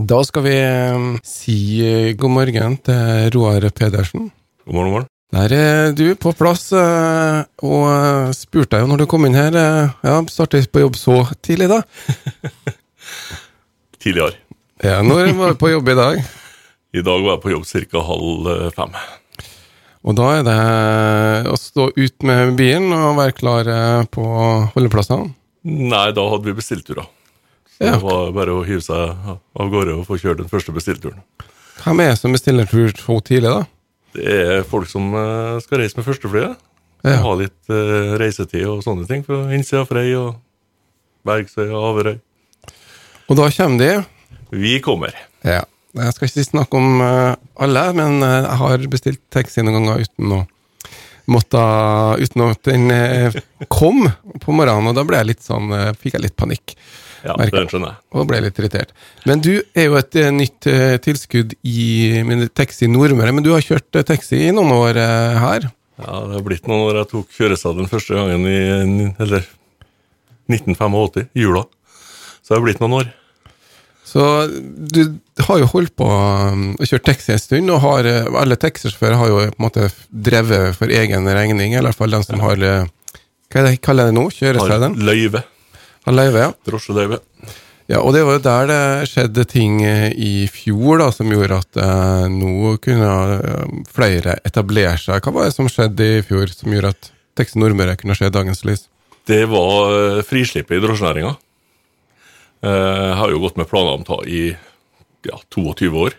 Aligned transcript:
Da 0.00 0.22
skal 0.24 0.44
vi 0.46 0.52
eh, 0.56 0.98
si 1.26 1.54
eh, 1.84 2.12
god 2.16 2.32
morgen 2.32 2.76
til 2.86 3.26
Roar 3.34 3.66
Pedersen. 3.76 4.30
God 4.64 4.74
morgen, 4.76 4.92
morgen. 4.94 5.08
Der 5.30 5.52
er 5.52 5.92
du 5.94 6.14
på 6.18 6.32
plass, 6.38 6.70
eh, 6.72 7.42
og 7.66 7.84
eh, 7.90 8.30
spurte 8.34 8.78
deg 8.78 8.86
jo 8.86 8.88
når 8.90 9.02
du 9.02 9.06
kom 9.10 9.26
inn 9.28 9.36
her 9.36 9.52
Ja, 9.52 10.14
Startet 10.32 10.70
på 10.72 10.86
jobb 10.86 10.96
så 10.96 11.18
tidlig, 11.44 11.68
da? 11.74 11.82
Tidligere. 14.00 14.38
Ja, 14.80 15.02
Når 15.04 15.34
var 15.36 15.52
du 15.52 15.60
på 15.60 15.74
jobb 15.74 15.92
i 15.92 15.98
dag? 16.00 16.24
I 16.98 17.04
dag 17.04 17.20
var 17.20 17.36
jeg 17.36 17.44
på 17.44 17.54
jobb 17.58 17.68
ca. 17.68 18.04
halv 18.08 18.50
fem. 18.78 18.98
Og 20.00 20.16
da 20.16 20.32
er 20.38 20.44
det 20.48 20.58
å 21.52 21.60
stå 21.60 21.90
ut 21.92 22.24
med 22.24 22.56
bilen 22.56 22.88
og 22.96 23.18
være 23.20 23.36
klar 23.36 23.74
på 24.08 24.24
holdeplassene? 24.72 25.34
Nei, 25.68 26.06
da 26.16 26.24
hadde 26.32 26.48
vi 26.48 26.56
bestilt-turer. 26.56 27.04
Så 27.80 27.86
Ja. 27.86 27.92
det 27.96 28.02
var 28.04 28.32
bare 28.36 28.52
å 28.52 28.64
hive 28.66 28.82
seg 28.84 28.98
av 29.56 29.70
gårde 29.72 29.94
og 29.96 30.06
få 30.06 30.18
kjørt 30.20 30.36
den 30.42 30.50
første 30.52 30.72
bestilt-turen. 30.76 31.22
Hvem 31.80 32.00
er 32.04 32.10
det 32.10 32.18
som 32.20 32.32
bestiller 32.34 32.68
tur 32.68 32.90
så 32.92 33.16
tidlig, 33.24 33.48
da? 33.54 33.62
Det 34.12 34.26
er 34.26 34.62
folk 34.68 34.86
som 34.90 35.14
eh, 35.16 35.60
skal 35.64 35.80
reise 35.80 35.96
med 35.96 36.04
førsteflyet. 36.04 36.58
Ja. 37.08 37.16
Ha 37.24 37.32
litt 37.40 37.72
eh, 37.72 38.18
reisetid 38.20 38.66
og 38.68 38.82
sånne 38.84 39.06
ting. 39.08 39.24
Fra 39.24 39.46
innsida 39.56 39.80
av 39.80 39.88
Frei 39.88 40.10
og 40.18 40.34
Bergsøy 41.24 41.70
og 41.70 41.86
Averøy. 41.94 42.18
Og 43.30 43.38
da 43.40 43.48
kommer 43.56 43.80
de. 43.80 43.90
Vi 44.52 44.76
kommer. 44.84 45.16
Ja. 45.46 45.62
Jeg 45.96 46.12
skal 46.18 46.28
ikke 46.28 46.44
snakke 46.50 46.76
om 46.76 47.00
eh, 47.00 47.34
alle, 47.64 47.86
men 47.96 48.20
jeg 48.20 48.56
har 48.60 48.84
bestilt 48.92 49.22
taxi 49.32 49.64
noen 49.64 49.80
ganger 49.80 50.04
uten 50.04 50.36
å 50.36 50.44
måtte, 51.30 51.60
uten 52.20 52.44
at 52.50 52.66
den 52.68 52.90
kom 53.72 54.04
på 54.42 54.52
morgenen, 54.52 54.90
og 54.90 54.96
da 54.98 55.04
ble 55.06 55.16
jeg 55.22 55.28
litt 55.32 55.46
sånn, 55.46 55.70
fikk 55.96 56.16
jeg 56.18 56.24
litt 56.26 56.36
panikk. 56.36 56.74
Ja, 57.24 57.34
Merker. 57.36 57.64
det 57.66 57.72
skjønner 57.74 57.92
jeg. 57.92 58.00
Og 58.16 58.26
ble 58.30 58.40
litt 58.46 58.58
irritert. 58.60 58.94
Men 59.28 59.42
du 59.44 59.52
er 59.76 59.88
jo 59.90 59.98
et 60.00 60.16
eh, 60.16 60.30
nytt 60.32 60.68
eh, 60.70 60.96
tilskudd 61.04 61.52
i 61.68 61.84
min 62.26 62.46
Taxi 62.56 62.88
Nordmøre, 62.90 63.34
men 63.36 63.44
du 63.44 63.52
har 63.52 63.64
kjørt 63.64 64.00
eh, 64.00 64.06
taxi 64.08 64.40
i 64.46 64.54
noen 64.56 64.72
år 64.72 65.00
her. 65.42 65.68
Ja, 66.00 66.20
Det 66.24 66.38
har 66.38 66.44
blitt 66.46 66.68
noen 66.70 66.86
år 66.88 67.02
jeg 67.02 67.10
tok 67.12 67.36
kjøresadelen 67.36 67.90
første 67.90 68.16
gangen 68.16 68.46
i 68.48 68.60
eller 69.20 69.44
1985, 70.50 71.28
i 71.36 71.44
jula. 71.44 71.66
Så 72.40 72.54
det 72.54 72.58
har 72.58 72.64
blitt 72.64 72.80
noen 72.82 72.96
år. 73.02 73.10
Så 74.10 74.24
du 74.50 75.02
har 75.44 75.60
jo 75.60 75.68
holdt 75.70 75.92
på 76.00 76.06
um, 76.08 76.72
å 76.80 76.88
kjøre 76.88 77.04
taxi 77.12 77.34
en 77.36 77.38
stund, 77.38 77.70
og 77.70 77.84
har, 77.84 78.08
alle 78.40 78.56
taxisjåfører 78.58 79.20
har 79.20 79.30
jo 79.30 79.44
på 79.44 79.60
en 79.60 79.66
måte 79.68 79.86
drevet 80.10 80.74
for 80.74 80.90
egen 80.90 81.28
regning, 81.30 81.76
i 81.76 81.84
hvert 81.84 82.00
fall 82.00 82.16
den 82.16 82.26
som 82.26 82.42
har 82.42 82.58
Hva 82.58 83.60
er 83.60 83.68
det, 83.68 83.78
kaller 83.84 84.08
det 84.08 84.16
nå? 84.16 84.24
Kjøreseddelen? 84.34 84.98
løyve. 85.04 85.44
Har 86.06 86.16
løyve, 86.16 86.44
ja. 86.46 86.52
Drosjeløyve. 86.66 87.18
ja. 87.90 88.00
Og 88.00 88.14
det 88.16 88.22
var 88.24 88.38
jo 88.38 88.42
der 88.44 88.70
det 88.70 89.08
skjedde 89.10 89.44
ting 89.50 89.82
eh, 89.84 90.08
i 90.16 90.46
fjor 90.52 91.02
da, 91.02 91.10
som 91.12 91.28
gjorde 91.32 91.58
at 91.60 91.80
eh, 91.82 92.24
nå 92.32 92.76
kunne 92.84 93.10
eh, 93.36 93.74
flere 93.92 94.38
etablere 94.48 94.96
seg. 95.00 95.20
Hva 95.20 95.34
var 95.34 95.48
det 95.48 95.56
som 95.56 95.68
skjedde 95.68 96.08
i 96.18 96.24
fjor 96.26 96.52
som 96.54 96.72
gjorde 96.72 96.94
at 96.94 97.12
Taxi 97.36 97.60
Nordmøre 97.60 97.98
kunne 98.00 98.16
se 98.16 98.30
dagens 98.32 98.64
lys? 98.68 98.86
Det 99.28 99.44
var 99.50 99.92
eh, 99.98 100.22
frislippet 100.26 100.78
i 100.78 100.82
drosjenæringa. 100.86 101.36
Jeg 102.60 103.12
har 103.16 103.30
jo 103.32 103.38
gått 103.40 103.56
med 103.56 103.68
planer 103.70 103.94
om 103.96 104.02
å 104.02 104.08
ta 104.08 104.16
i 104.28 104.50
ja, 105.24 105.38
22 105.48 105.86
år. 105.96 106.12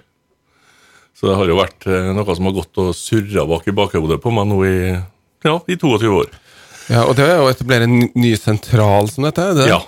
Så 1.13 1.27
det 1.29 1.35
har 1.37 1.51
jo 1.51 1.57
vært 1.59 1.85
noe 2.17 2.33
som 2.33 2.47
har 2.49 2.55
gått 2.55 2.79
og 2.81 2.95
surra 2.97 3.43
bak 3.45 3.67
i 3.69 3.73
bakhodet 3.77 4.17
på 4.23 4.33
meg 4.33 4.47
nå 4.49 4.57
i, 4.65 4.79
ja, 5.45 5.53
i 5.69 5.77
22 5.77 6.09
år. 6.17 6.31
Ja, 6.91 7.05
Og 7.07 7.15
det 7.15 7.25
er 7.29 7.39
å 7.39 7.47
etablere 7.51 7.87
en 7.87 8.09
ny 8.19 8.33
sentral 8.35 9.07
som 9.11 9.23
dette? 9.27 9.45
det? 9.55 9.67
Ja. 9.71 9.79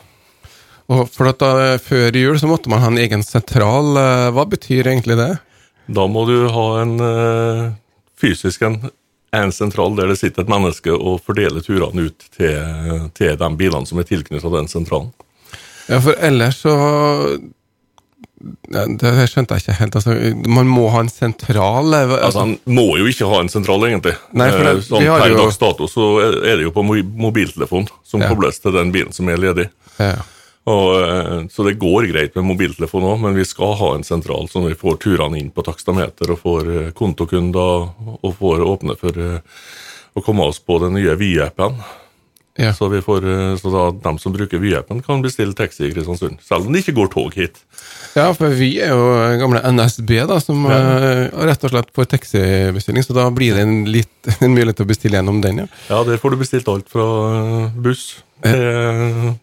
Og 0.94 1.08
for 1.12 1.28
at 1.32 1.40
da, 1.42 1.78
Før 1.84 2.16
jul 2.16 2.38
så 2.40 2.48
måtte 2.48 2.72
man 2.72 2.80
ha 2.84 2.88
en 2.92 3.00
egen 3.02 3.23
sentral. 3.23 3.94
eh, 4.00 4.30
Hva 4.36 4.46
betyr 4.50 4.88
egentlig 4.92 5.18
det? 5.20 5.31
Da 5.92 6.06
må 6.08 6.24
du 6.30 6.48
ha 6.48 6.68
en 6.81 6.94
eh, 7.04 7.64
fysisk 8.20 8.62
en, 8.64 8.78
en 9.36 9.52
sentral 9.52 9.98
der 10.00 10.08
det 10.14 10.20
sitter 10.22 10.46
et 10.46 10.52
menneske 10.54 10.94
og 10.96 11.20
fordeler 11.26 11.59
turene 11.66 12.08
ut 12.08 12.24
til, 12.38 13.09
til 13.18 13.35
de 13.41 13.50
bilene 13.59 13.90
som 13.90 14.00
er 14.00 14.08
tilknyttet 14.08 14.56
den 14.56 14.70
sentralen. 14.72 15.12
Ja, 15.90 16.00
For 16.00 16.16
ellers 16.24 16.62
så 16.64 16.75
Det 18.44 19.12
skjønte 19.31 19.56
jeg 19.56 19.64
ikke 19.64 19.76
helt. 19.80 19.96
Altså, 19.96 20.14
man 20.52 20.68
må 20.68 20.90
ha 20.92 21.00
en 21.04 21.09
sentral 21.12 21.94
eh, 21.94 22.02
Altså, 22.04 22.26
altså, 22.26 22.40
Han 22.40 22.58
må 22.76 22.86
jo 23.00 23.06
ikke 23.08 23.30
ha 23.31 23.40
en 23.40 23.50
sentral, 23.50 23.86
egentlig. 23.88 24.16
Nei, 24.34 24.50
det- 24.52 24.66
Eh, 24.74 24.81
sånn, 24.84 25.06
har 25.08 25.22
per 25.22 25.36
dags 25.38 25.58
dato 25.62 25.88
så 25.88 26.08
er 26.44 26.56
det 26.58 26.64
jo 26.64 26.72
på 26.72 26.84
mo- 26.84 27.14
mobiltelefon 27.28 27.88
som 28.03 28.22
Ja. 28.22 28.28
kobles 28.30 28.59
til 28.59 28.72
den 28.74 28.92
bilen 28.92 29.14
som 29.14 29.30
er 29.30 29.38
ledig. 29.38 29.70
ja. 30.00 30.16
Og, 30.66 30.96
eh, 30.96 31.44
så 31.52 31.66
det 31.68 31.78
går 31.78 32.08
greit 32.12 32.36
med 32.38 32.46
mobiltelefon 32.46 33.03
òg, 33.03 33.20
men 33.20 33.36
vi 33.36 33.44
skal 33.44 33.74
ha 33.76 33.96
en 33.96 34.03
sentral 34.03 34.48
så 34.48 34.66
vi 34.66 34.74
får 34.74 34.98
turene 35.00 35.38
inn 35.38 35.50
på 35.52 35.62
takstameter 35.62 36.32
og 36.32 36.40
får 36.42 36.94
kontokunder 36.94 37.90
og 38.24 38.36
får 38.40 38.59
åpne 38.64 38.98
for 38.98 39.12
å 40.16 40.24
komme 40.24 40.40
oss 40.48 40.59
på 40.59 40.80
den 40.80 40.94
nye 40.94 41.16
Vy-appen. 41.18 41.76
Ja. 42.56 42.74
Så, 42.74 42.88
vi 42.88 43.02
får, 43.02 43.25
eh, 43.25 43.56
så 43.58 43.69
da 43.74 43.84
de 44.03 44.19
som 44.22 44.34
bruker 44.34 44.59
Vy-appen, 44.62 45.02
kan 45.02 45.24
bestille 45.25 45.56
taxi 45.58 45.88
i 45.88 45.94
Kristiansund. 45.94 46.38
Selv 46.46 46.68
om 46.68 46.74
det 46.74 46.84
ikke 46.84 46.94
går 47.00 47.09
tog 47.14 47.34
hit. 47.34 47.58
ja, 48.14 48.28
for 48.38 48.53
vi 48.53 48.75
er 48.78 48.94
jo 48.94 49.08
gamle 49.41 49.62
NSB, 49.74 50.12
da, 50.30 50.38
som 50.44 50.68
eh, 50.69 51.34
rett 51.50 51.66
og 51.66 51.74
slett 51.74 51.90
får 51.97 52.12
taxibestilling, 52.12 53.06
så 53.06 53.18
da 53.18 53.25
blir 53.34 53.58
det 53.58 53.66
en, 53.66 53.80
litt, 53.90 54.14
en 54.46 54.53
mulighet 54.53 54.78
til 54.78 54.86
å 54.86 54.91
bestille 54.91 55.18
gjennom 55.18 55.41
den, 55.41 55.64
ja. 55.64 55.72
Ja, 55.90 56.03
der 56.06 56.22
får 56.22 56.36
du 56.36 56.44
bestilt 56.44 56.69
alt 56.69 56.94
fra 56.94 57.08
eh, 57.31 57.80
buss 57.88 58.06
til 58.44 59.34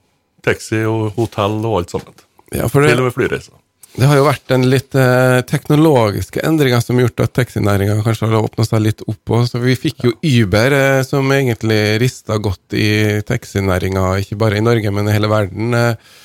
taxi 0.47 0.85
og 0.87 1.11
hotell 1.19 1.59
og 1.65 1.81
alt 1.81 1.97
sammen. 1.97 2.15
ja 2.55 2.71
for 2.71 2.87
Til 2.87 2.95
det, 2.95 3.01
og 3.03 3.11
med 3.11 3.17
flyreiser. 3.17 3.59
Det 3.97 4.07
har 4.07 4.21
jo 4.21 4.27
vært 4.27 4.53
en 4.55 4.65
litt 4.71 4.95
eh, 4.99 5.41
teknologiske 5.51 6.43
endringer 6.47 6.83
som 6.85 6.97
har 6.97 7.09
gjort 7.09 7.25
at 7.25 7.35
taxinæringa 7.41 7.99
kanskje 8.07 8.29
har 8.31 8.45
åpna 8.45 8.67
seg 8.67 8.85
litt 8.85 9.03
opp. 9.03 9.33
Og, 9.35 9.49
så 9.51 9.61
vi 9.63 9.75
fikk 9.79 10.07
jo 10.07 10.13
Uber, 10.15 10.77
eh, 10.77 11.03
som 11.07 11.27
egentlig 11.35 11.81
rista 12.03 12.39
godt 12.39 12.77
i 12.79 13.21
taxinæringa, 13.27 14.07
ikke 14.23 14.39
bare 14.41 14.61
i 14.61 14.65
Norge, 14.65 14.95
men 14.95 15.11
i 15.11 15.17
hele 15.17 15.31
verden. 15.33 15.75
Eh, 15.75 16.17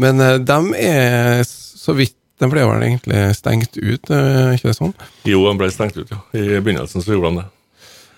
men 0.00 0.24
eh, 0.24 0.38
de 0.40 0.58
er 0.80 1.44
så 1.46 1.96
vidt 1.98 2.16
De 2.42 2.48
ble 2.50 2.64
vel 2.66 2.80
egentlig 2.82 3.18
stengt 3.38 3.76
ut, 3.76 4.08
eh, 4.10 4.54
ikke 4.56 4.72
det 4.72 4.74
sånn? 4.74 4.94
Jo, 5.28 5.44
de 5.46 5.52
ble 5.60 5.68
stengt 5.70 5.94
ut, 6.00 6.08
ja. 6.10 6.16
I 6.34 6.58
begynnelsen 6.58 7.04
så 7.04 7.12
gjorde 7.14 7.28
de 7.36 7.44
det. 7.44 7.50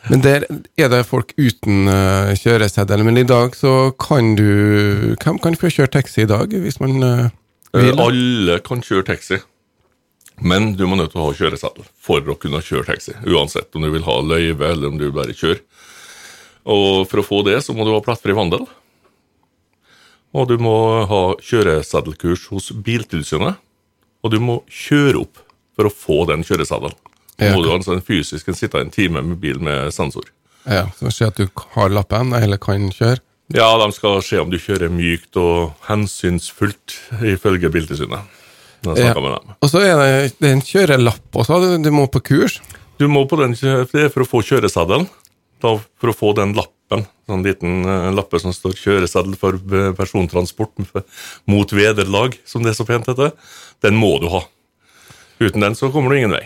Men 0.09 0.23
der 0.25 0.47
er 0.81 0.91
det 0.93 1.05
folk 1.09 1.33
uten 1.37 1.89
uh, 1.89 2.33
kjøreseddel. 2.37 3.05
Men 3.07 3.21
i 3.21 3.27
dag 3.29 3.57
så 3.57 3.93
kan 4.01 4.35
du 4.37 5.15
Hvem 5.23 5.41
kan 5.43 5.57
få 5.57 5.73
kjøre 5.73 5.93
taxi 5.97 6.25
i 6.25 6.29
dag, 6.29 6.53
hvis 6.53 6.81
man 6.81 7.05
eh, 7.05 7.33
vil? 7.75 7.91
Eh, 7.95 8.05
Alle 8.05 8.59
kan 8.65 8.83
kjøre 8.85 9.07
taxi, 9.11 9.41
men 10.43 10.73
du 10.79 10.87
må 10.87 10.97
nødt 10.99 11.13
til 11.15 11.21
å 11.23 11.29
ha 11.29 11.35
kjøreseddel 11.39 11.87
for 12.01 12.21
å 12.31 12.39
kunne 12.39 12.63
kjøre 12.65 12.89
taxi. 12.93 13.15
Uansett 13.27 13.75
om 13.77 13.83
du 13.87 13.91
vil 13.95 14.07
ha 14.07 14.17
løyve 14.23 14.71
eller 14.73 14.89
om 14.93 14.99
du 14.99 15.11
bare 15.15 15.35
kjører. 15.37 15.61
Og 16.65 17.05
for 17.11 17.21
å 17.21 17.27
få 17.27 17.43
det, 17.45 17.59
så 17.63 17.75
må 17.77 17.85
du 17.85 17.93
ha 17.93 18.01
plettfri 18.05 18.33
vandel. 18.37 18.65
Og 20.35 20.49
du 20.51 20.57
må 20.59 20.77
ha 21.07 21.23
kjøreseddelkurs 21.39 22.49
hos 22.51 22.71
Biltilsynet. 22.73 23.61
Og 24.25 24.33
du 24.33 24.39
må 24.41 24.63
kjøre 24.73 25.21
opp 25.21 25.43
for 25.77 25.87
å 25.87 25.93
få 25.93 26.23
den 26.31 26.43
kjøreseddelen. 26.47 26.97
Da 27.37 27.51
må 27.53 27.63
du 27.65 27.69
altså 27.75 27.93
en 27.97 28.03
fysisk 28.03 28.49
en 28.49 28.57
sitte 28.57 28.81
en 28.81 28.93
time 28.95 29.21
med 29.23 29.39
bil 29.43 29.59
med 29.63 29.93
sensor. 29.95 30.31
Ja, 30.65 30.87
så 30.97 31.11
Si 31.13 31.27
at 31.27 31.37
du 31.37 31.49
har 31.75 31.91
lappen, 31.93 32.33
eller 32.33 32.57
kan 32.63 32.89
kjøre. 32.95 33.21
Ja, 33.53 33.67
de 33.77 33.91
skal 33.93 34.23
se 34.25 34.39
om 34.41 34.49
du 34.49 34.57
kjører 34.57 34.93
mykt 34.93 35.37
og 35.37 35.75
hensynsfullt, 35.89 36.95
ifølge 37.35 37.69
Biltilsynet. 37.73 38.41
Ja. 38.97 39.13
Og 39.65 39.69
så 39.73 39.81
er 39.85 39.97
det, 40.01 40.09
det 40.41 40.49
er 40.49 40.57
en 40.57 40.65
kjørelapp 40.65 41.39
også, 41.41 41.61
du, 41.61 41.69
du 41.85 41.91
må 41.93 42.07
på 42.13 42.21
kurs. 42.25 42.59
Du 43.01 43.07
må 43.11 43.25
på 43.29 43.39
den, 43.41 43.57
det 43.57 44.07
er 44.07 44.11
for 44.13 44.25
å 44.25 44.29
få 44.29 44.43
kjøreseddelen. 44.45 45.09
For 45.65 46.11
å 46.11 46.17
få 46.17 46.35
den 46.37 46.53
lappen, 46.57 47.07
sånn 47.25 47.45
liten 47.47 47.87
eh, 47.89 48.11
lappe 48.13 48.37
som 48.43 48.53
står 48.53 48.75
'kjøreseddel 48.77 49.37
for 49.41 49.57
eh, 49.57 49.95
persontransport 49.97 50.83
mot 51.49 51.73
vederlag', 51.73 52.37
som 52.45 52.61
det 52.61 52.75
er 52.75 52.77
så 52.77 52.85
pent 52.85 53.09
heter, 53.09 53.33
den 53.81 53.97
må 53.97 54.19
du 54.21 54.29
ha. 54.29 54.43
Uten 55.41 55.65
den 55.65 55.79
så 55.79 55.89
kommer 55.95 56.13
du 56.13 56.21
ingen 56.21 56.37
vei. 56.37 56.45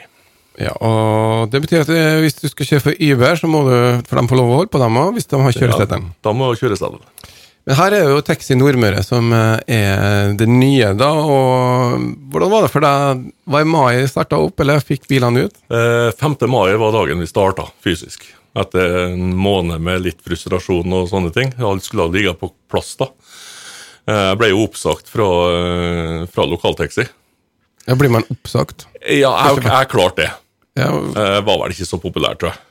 Ja, 0.59 0.73
og 0.83 1.51
Det 1.53 1.61
betyr 1.63 1.85
at 1.85 1.91
eh, 1.95 2.19
hvis 2.25 2.35
du 2.41 2.49
skal 2.51 2.67
kjøre 2.67 2.85
for 2.89 2.99
Uber, 2.99 3.37
så 3.39 3.47
må 3.51 3.61
du 3.69 3.75
for 4.09 4.19
de 4.19 4.29
få 4.31 4.39
lov 4.41 4.49
å 4.51 4.57
holde 4.61 4.73
på 4.75 4.81
dem 4.83 4.97
òg, 4.99 5.13
hvis 5.19 5.29
de 5.31 5.39
har 5.39 5.55
kjøreseddelen. 5.55 6.09
Da 6.27 6.33
må 6.35 6.49
du 6.49 6.57
ha 6.57 6.59
kjøreseddel. 6.63 7.03
Men 7.69 7.77
her 7.77 7.95
er 7.99 8.07
jo 8.09 8.23
Taxi 8.25 8.57
Nordmøre 8.57 9.03
som 9.05 9.29
eh, 9.37 9.61
er 9.77 10.33
det 10.41 10.47
nye, 10.49 10.95
da. 10.99 11.11
og 11.13 12.01
Hvordan 12.33 12.51
var 12.55 12.65
det 12.65 12.71
for 12.73 12.81
deg? 12.87 13.27
Var 13.55 13.67
i 13.67 13.69
mai 13.69 14.07
starta 14.09 14.39
opp, 14.41 14.59
eller 14.65 14.81
fikk 14.83 15.05
bilene 15.11 15.47
ut? 15.47 15.61
Eh, 15.71 16.09
5. 16.17 16.39
mai 16.49 16.73
var 16.81 16.97
dagen 16.97 17.21
vi 17.23 17.29
starta 17.29 17.69
fysisk. 17.85 18.25
Etter 18.59 19.13
en 19.13 19.37
måned 19.39 19.79
med 19.85 20.03
litt 20.07 20.25
frustrasjon 20.25 20.97
og 20.97 21.07
sånne 21.13 21.31
ting. 21.37 21.53
Alt 21.61 21.85
skulle 21.87 22.09
ha 22.09 22.15
ligget 22.17 22.41
på 22.41 22.51
plass 22.73 22.97
da. 22.99 23.11
Eh, 24.09 24.25
Jeg 24.33 24.41
ble 24.41 24.49
jo 24.55 24.65
oppsagt 24.65 25.13
fra, 25.13 25.29
eh, 25.53 26.27
fra 26.33 26.49
lokaltaxi. 26.49 27.05
Ja, 27.87 27.95
Blir 28.01 28.11
man 28.17 28.25
oppsagt? 28.33 28.89
Ja, 29.07 29.31
jeg, 29.53 29.63
jeg 29.69 29.89
klarte 29.93 30.25
det. 30.25 30.33
Ja, 30.79 30.89
Eh, 30.95 31.41
var 31.45 31.59
vel 31.65 31.75
ikke 31.75 31.89
så 31.89 31.99
populær, 32.01 32.39
tror 32.39 32.53
jeg. 32.55 32.65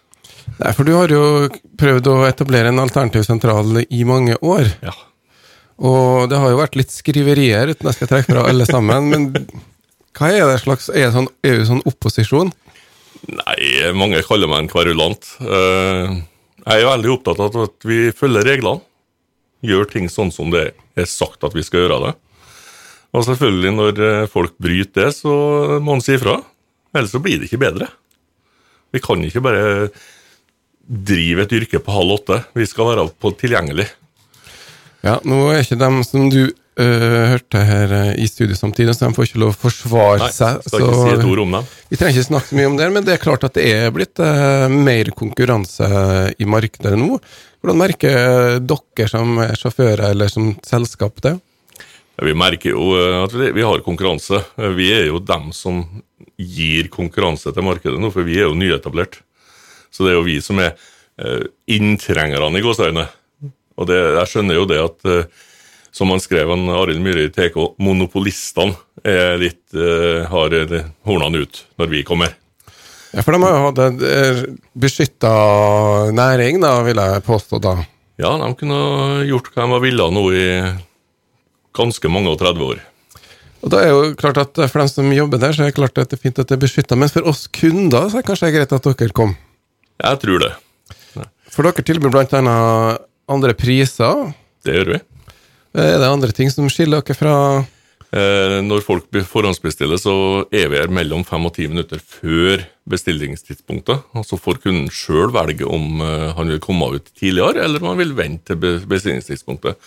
Nei, 0.58 0.72
for 0.74 0.88
du 0.88 0.94
har 0.96 1.12
jo 1.12 1.24
prøvd 1.78 2.08
å 2.08 2.16
etablere 2.30 2.72
en 2.72 2.80
alternativ 2.80 3.26
sentral 3.28 3.82
i 3.84 4.04
mange 4.08 4.38
år. 4.42 4.70
Ja. 4.86 4.94
Og 5.78 6.30
det 6.32 6.40
har 6.42 6.50
jo 6.54 6.58
vært 6.62 6.78
litt 6.80 6.94
skriverier, 6.94 7.70
uten 7.76 7.90
jeg 7.92 7.98
skal 8.00 8.10
trekke 8.14 8.32
fra 8.34 8.46
alle 8.50 8.66
sammen. 8.66 9.10
Men 9.12 9.28
Hva 10.18 10.32
er 10.34 10.48
det 10.50 10.62
slags 10.64 10.88
Er 10.90 11.04
det 11.10 11.14
sånn, 11.14 11.28
er 11.46 11.60
det 11.60 11.68
sånn 11.70 11.84
opposisjon? 11.86 12.50
Nei, 13.28 13.92
mange 13.98 14.24
kaller 14.26 14.50
meg 14.50 14.64
en 14.66 14.72
kverulant. 14.72 15.28
Eh, 15.42 16.16
Jeg 16.68 16.82
er 16.84 16.90
veldig 16.90 17.12
opptatt 17.14 17.40
av 17.44 17.56
at 17.68 17.86
vi 17.86 18.10
følger 18.12 18.44
reglene. 18.48 18.82
Gjør 19.64 19.86
ting 19.90 20.08
sånn 20.10 20.32
som 20.34 20.50
det 20.54 20.72
er 20.98 21.06
sagt 21.10 21.44
at 21.44 21.54
vi 21.54 21.64
skal 21.66 21.86
gjøre 21.86 22.00
det. 22.08 22.16
Og 23.16 23.24
selvfølgelig, 23.26 23.72
når 23.78 24.02
eh, 24.08 24.28
folk 24.32 24.54
bryter 24.62 25.08
det, 25.08 25.14
så 25.16 25.32
må 25.80 25.94
man 25.96 26.02
si 26.04 26.14
ifra. 26.18 26.40
Ellers 26.98 27.14
så 27.16 27.22
blir 27.24 27.40
det 27.42 27.50
ikke 27.50 27.62
bedre. 27.62 27.88
Vi 28.96 29.02
kan 29.04 29.24
ikke 29.28 29.42
bare 29.46 29.64
drive 30.88 31.44
et 31.44 31.56
yrke 31.58 31.82
på 31.84 31.92
halv 31.98 32.14
åtte. 32.22 32.42
Vi 32.56 32.66
skal 32.70 32.94
være 32.94 33.08
på 33.20 33.34
tilgjengelig. 33.40 33.88
Ja, 35.06 35.18
nå 35.28 35.42
er 35.54 35.62
ikke 35.62 35.78
dem 35.80 36.00
som 36.08 36.30
du 36.32 36.40
øh, 36.48 37.26
hørte 37.34 37.60
her 37.68 37.92
øh, 37.94 38.14
i 38.24 38.28
studio 38.28 38.56
samtidig, 38.58 38.96
så 38.96 39.08
de 39.08 39.16
får 39.16 39.28
ikke 39.30 39.42
lov 39.44 39.52
å 39.54 39.58
forsvare 39.62 40.24
Nei, 40.24 40.32
seg. 40.34 40.64
skal 40.66 40.84
ikke 40.86 41.02
si 41.04 41.12
et 41.20 41.28
ord 41.30 41.42
om 41.44 41.58
dem. 41.60 41.68
Vi 41.92 42.00
trenger 42.00 42.18
ikke 42.18 42.30
snakke 42.32 42.50
så 42.50 42.58
mye 42.60 42.70
om 42.72 42.78
det, 42.80 42.88
men 42.96 43.06
det 43.08 43.14
er 43.18 43.22
klart 43.24 43.46
at 43.48 43.56
det 43.60 43.68
er 43.76 43.94
blitt 43.96 44.24
eh, 44.24 44.66
mer 44.74 45.12
konkurranse 45.20 45.90
i 46.42 46.48
markedet 46.50 46.96
nå. 47.00 47.20
Hvordan 47.62 47.80
merker 47.84 48.18
dere 48.64 49.10
som 49.12 49.38
er 49.44 49.56
sjåfører 49.60 50.10
eller 50.14 50.32
som 50.34 50.54
selskap 50.66 51.22
det? 51.26 51.36
Vi 52.26 52.34
merker 52.34 52.74
jo 52.74 52.90
eh, 52.98 53.20
at 53.28 53.36
vi, 53.38 53.52
vi 53.60 53.68
har 53.68 53.84
konkurranse. 53.86 54.42
Eh, 54.58 54.72
Vi 54.80 54.90
er 54.98 55.08
jo 55.12 55.22
dem 55.24 55.52
som 55.56 55.84
gir 56.38 56.90
konkurranse 56.94 57.52
til 57.54 57.66
markedet 57.66 58.00
nå, 58.02 58.12
for 58.14 58.28
vi 58.28 58.38
er 58.40 58.48
jo 58.48 58.58
nyetablert. 58.58 59.22
Så 59.92 60.06
det 60.06 60.14
er 60.14 60.20
jo 60.20 60.28
vi 60.28 60.38
som 60.44 60.60
er 60.62 60.74
eh, 61.18 61.48
inntrengerne 61.74 62.60
i 62.60 62.64
gåseøynene. 62.66 63.08
Og 63.78 63.90
det, 63.90 63.98
jeg 64.20 64.32
skjønner 64.32 64.58
jo 64.58 64.66
det 64.70 64.80
at, 64.82 64.98
eh, 65.10 65.46
som 65.94 66.12
han 66.14 66.22
skrev, 66.22 66.52
han 66.54 66.70
Arild 66.74 67.02
Myhre 67.02 67.28
i 67.28 67.34
TK, 67.34 67.58
monopolistene 67.82 68.78
er 69.08 69.38
litt, 69.42 69.64
uh, 69.74 70.28
har 70.30 70.54
hornene 71.08 71.46
ut 71.46 71.62
når 71.80 71.90
vi 71.90 72.02
kommer. 72.06 72.34
Ja, 73.16 73.24
For 73.24 73.34
de 73.34 73.40
har 73.42 73.56
jo 73.56 73.64
hatt 73.64 73.80
en 73.82 74.58
beskytta 74.78 75.32
næring, 76.14 76.60
da, 76.62 76.76
vil 76.86 77.02
jeg 77.02 77.24
påstå 77.26 77.62
da. 77.64 77.78
Ja, 78.22 78.34
de 78.42 78.50
kunne 78.60 78.82
gjort 79.30 79.50
hva 79.56 79.66
de 79.72 79.80
ville 79.86 80.10
nå 80.14 80.24
i 80.34 80.46
ganske 81.78 82.12
mange 82.12 82.34
og 82.34 82.40
30 82.42 82.68
år. 82.68 82.84
Og 83.64 83.72
da 83.74 83.82
er 83.82 83.90
jo 83.90 84.14
klart 84.20 84.38
at 84.42 84.60
For 84.70 84.82
dem 84.84 84.90
som 84.92 85.14
jobber 85.14 85.42
der, 85.42 85.56
så 85.56 85.66
er 85.66 85.72
det 85.72 85.78
klart 85.80 85.98
at 85.98 86.12
det 86.12 86.20
er 86.20 86.24
fint 86.24 86.40
at 86.40 86.50
det 86.50 86.58
er 86.58 86.62
beskytta. 86.62 86.98
Men 87.00 87.12
for 87.12 87.28
oss 87.30 87.48
kunder 87.48 88.10
så 88.10 88.20
er 88.20 88.26
det 88.26 88.30
kanskje 88.30 88.54
greit 88.54 88.76
at 88.76 88.90
dere 88.90 89.16
kom. 89.18 89.36
Jeg 90.04 90.22
tror 90.24 90.44
det. 90.46 90.52
For 91.54 91.66
dere 91.66 91.86
tilbyr 91.86 92.20
annet 92.38 93.08
andre 93.28 93.56
priser. 93.58 94.30
Det 94.66 94.78
gjør 94.78 94.94
vi. 94.94 95.02
Er 95.78 95.98
det 96.02 96.10
andre 96.10 96.32
ting 96.34 96.52
som 96.54 96.70
skiller 96.72 97.02
dere 97.02 97.18
fra 97.18 97.34
Eh, 97.58 97.77
når 98.12 98.86
folk 98.86 99.10
forhåndsbestiller, 99.28 100.00
så 100.00 100.14
er 100.56 100.70
vi 100.72 100.80
her 100.80 100.92
mellom 100.94 101.26
fem 101.28 101.44
og 101.44 101.52
ti 101.58 101.66
minutter 101.68 102.00
før 102.00 102.64
bestillingstidspunktet. 102.90 104.06
Så 104.26 104.40
får 104.40 104.62
kunden 104.64 104.90
sjøl 104.94 105.32
velge 105.36 105.68
om 105.68 106.02
eh, 106.04 106.30
han 106.38 106.52
vil 106.52 106.62
komme 106.64 106.90
ut 106.96 107.12
tidligere, 107.18 107.66
eller 107.66 107.84
om 107.84 107.92
han 107.92 108.02
vil 108.02 108.16
vente 108.18 108.56
til 108.56 108.80
bestillingstidspunktet. 108.90 109.78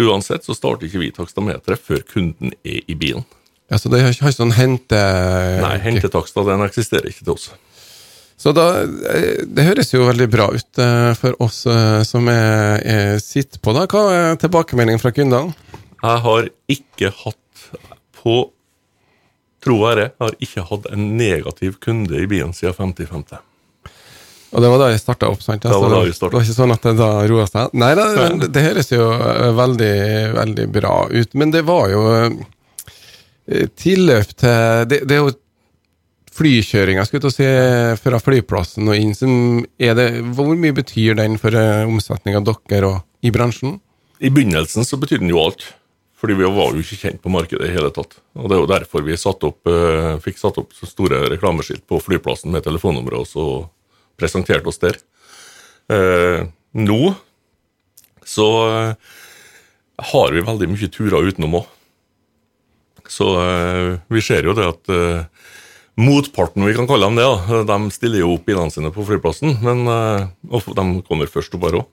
Uansett 0.00 0.46
så 0.46 0.56
starter 0.56 0.88
ikke 0.88 1.02
vi 1.02 1.12
takstameteret 1.14 1.82
før 1.82 2.04
kunden 2.10 2.54
er 2.62 2.80
i 2.86 2.96
bilen. 2.98 3.26
Ja, 3.72 3.78
Så 3.80 3.90
det 3.90 4.02
har 4.04 4.12
ikke 4.12 4.34
sånn 4.34 4.54
hente... 4.54 4.98
Nei, 5.64 5.76
hentetaksta 5.82 6.44
den 6.46 6.66
eksisterer 6.66 7.08
ikke 7.10 7.24
til 7.24 7.36
oss. 7.36 7.52
Så 8.38 8.52
da, 8.52 8.82
eh, 8.82 9.44
Det 9.46 9.66
høres 9.66 9.94
jo 9.94 10.04
veldig 10.06 10.28
bra 10.30 10.50
ut 10.52 10.82
eh, 10.82 11.12
for 11.18 11.38
oss 11.42 11.64
eh, 11.70 12.02
som 12.06 12.28
er, 12.28 12.82
er 12.84 13.22
sitter 13.22 13.62
på. 13.62 13.74
da. 13.74 13.86
Hva 13.90 14.04
er 14.12 14.42
tilbakemeldingen 14.42 15.02
fra 15.02 15.14
kundene? 15.16 15.54
Jeg 16.04 16.20
har 16.26 16.50
ikke 16.68 17.08
hatt 17.22 17.40
på 18.20 18.42
Tro 19.64 19.78
og 19.80 19.90
ære, 19.94 20.10
har 20.20 20.34
ikke 20.44 20.64
hatt 20.68 20.86
en 20.92 21.04
negativ 21.16 21.78
kunde 21.80 22.18
i 22.20 22.26
byen 22.28 22.52
siden 22.52 22.74
50-50. 22.76 23.38
Og 24.54 24.62
det 24.62 24.70
var 24.70 24.82
da 24.82 24.90
jeg 24.92 25.00
starta 25.02 25.30
opp, 25.32 25.40
sant? 25.42 25.64
Det 25.64 25.72
var 25.72 25.90
da 25.90 26.02
vi 26.04 26.12
startet. 26.14 26.34
det 26.34 26.38
var 26.38 26.44
ikke 26.44 26.56
sånn 26.58 26.74
at 26.74 26.84
det 26.84 26.92
da 27.00 27.08
roa 27.30 27.46
seg? 27.48 27.72
Nei, 27.80 27.88
det, 27.98 28.04
det, 28.14 28.50
det 28.54 28.64
høres 28.68 28.92
jo 28.92 29.06
eh, 29.16 29.48
veldig, 29.56 29.94
veldig 30.36 30.66
bra 30.74 30.98
ut. 31.10 31.32
Men 31.40 31.54
det 31.54 31.64
var 31.66 31.88
jo 31.90 32.02
eh, 32.12 33.64
tilløp 33.80 34.36
til 34.36 34.84
det, 34.92 35.00
det 35.08 35.16
er 35.16 35.24
jo 35.24 35.32
flykjøringa 36.34 37.06
si, 37.08 37.48
fra 38.02 38.20
flyplassen 38.22 38.90
og 38.90 39.00
inn. 39.00 39.16
Som 39.18 39.64
det, 39.78 40.06
hvor 40.36 40.52
mye 40.54 40.76
betyr 40.76 41.18
den 41.18 41.38
for 41.40 41.56
omsetninga 41.88 42.44
dere 42.46 42.92
og 42.92 43.26
i 43.26 43.32
bransjen? 43.34 43.80
I 44.22 44.30
begynnelsen 44.30 44.86
så 44.86 45.00
betydde 45.00 45.24
den 45.24 45.34
jo 45.34 45.42
alt. 45.42 45.66
Fordi 46.24 46.38
vi 46.40 46.46
var 46.48 46.72
jo 46.72 46.80
ikke 46.80 46.96
kjent 46.96 47.20
på 47.20 47.28
markedet 47.28 47.66
i 47.68 47.74
hele 47.74 47.90
tatt. 47.92 48.14
Og 48.40 48.46
det 48.48 48.54
er 48.56 48.60
jo 48.62 48.68
derfor 48.70 49.02
vi 49.04 49.16
satt 49.20 49.42
opp, 49.44 49.58
eh, 49.68 50.14
fikk 50.24 50.38
satt 50.40 50.56
opp 50.56 50.70
store 50.72 51.18
reklameskilt 51.28 51.82
på 51.84 51.98
flyplassen 52.00 52.48
med 52.54 52.64
telefonnumre 52.64 53.18
og 53.20 53.26
så 53.28 53.44
presenterte 54.16 54.72
oss 54.72 54.80
der. 54.80 54.96
Eh, 55.92 56.46
nå 56.80 57.00
så 58.24 58.46
eh, 58.70 58.94
har 60.14 60.32
vi 60.32 60.46
veldig 60.48 60.70
mye 60.72 60.88
turer 60.88 61.28
utenom 61.28 61.58
òg. 61.60 61.68
Så 63.04 63.28
eh, 63.42 63.90
vi 64.08 64.24
ser 64.24 64.48
jo 64.48 64.56
det 64.56 64.64
at 64.70 64.94
eh, 64.96 65.50
motparten, 66.00 66.64
vi 66.64 66.72
kan 66.78 66.88
kalle 66.88 67.04
dem 67.04 67.20
det, 67.20 67.28
da, 67.68 67.76
de 67.76 67.92
stiller 67.92 68.24
jo 68.24 68.32
opp 68.38 68.48
bilene 68.48 68.72
sine 68.72 68.94
på 68.96 69.04
flyplassen. 69.04 69.58
Men 69.60 69.84
eh, 69.92 70.32
og 70.48 70.72
de 70.72 70.88
kommer 71.04 71.28
først 71.28 71.60
opp 71.60 71.68
her 71.68 71.82
òg. 71.82 71.92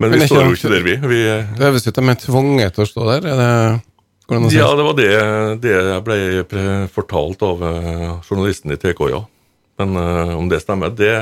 Men 0.00 0.14
vi 0.14 0.26
står 0.26 0.48
jo 0.48 0.56
ikke 0.56 0.72
der, 0.72 0.84
vi. 0.86 0.96
vi 1.10 1.22
Det 1.28 1.66
høres 1.66 1.86
ut 1.86 1.94
som 1.94 2.08
de 2.08 2.14
er 2.14 2.20
tvunget 2.20 2.76
til 2.76 2.84
å 2.84 2.88
stå 2.88 3.08
der. 3.08 3.28
Er 3.32 3.40
det, 3.40 3.50
går 4.26 4.38
det 4.38 4.40
an 4.42 4.54
ja, 4.56 4.70
det 4.78 4.86
var 4.88 4.98
det, 4.98 5.10
det 5.64 5.74
jeg 5.76 6.04
ble 6.06 6.62
fortalt 6.94 7.44
av 7.46 7.66
eh, 7.68 8.06
journalisten 8.28 8.74
i 8.74 8.78
TK, 8.80 9.02
ja. 9.12 9.24
Men 9.80 9.96
uh, 9.96 10.36
om 10.38 10.48
det 10.50 10.60
stemmer, 10.62 10.92
det, 10.94 11.12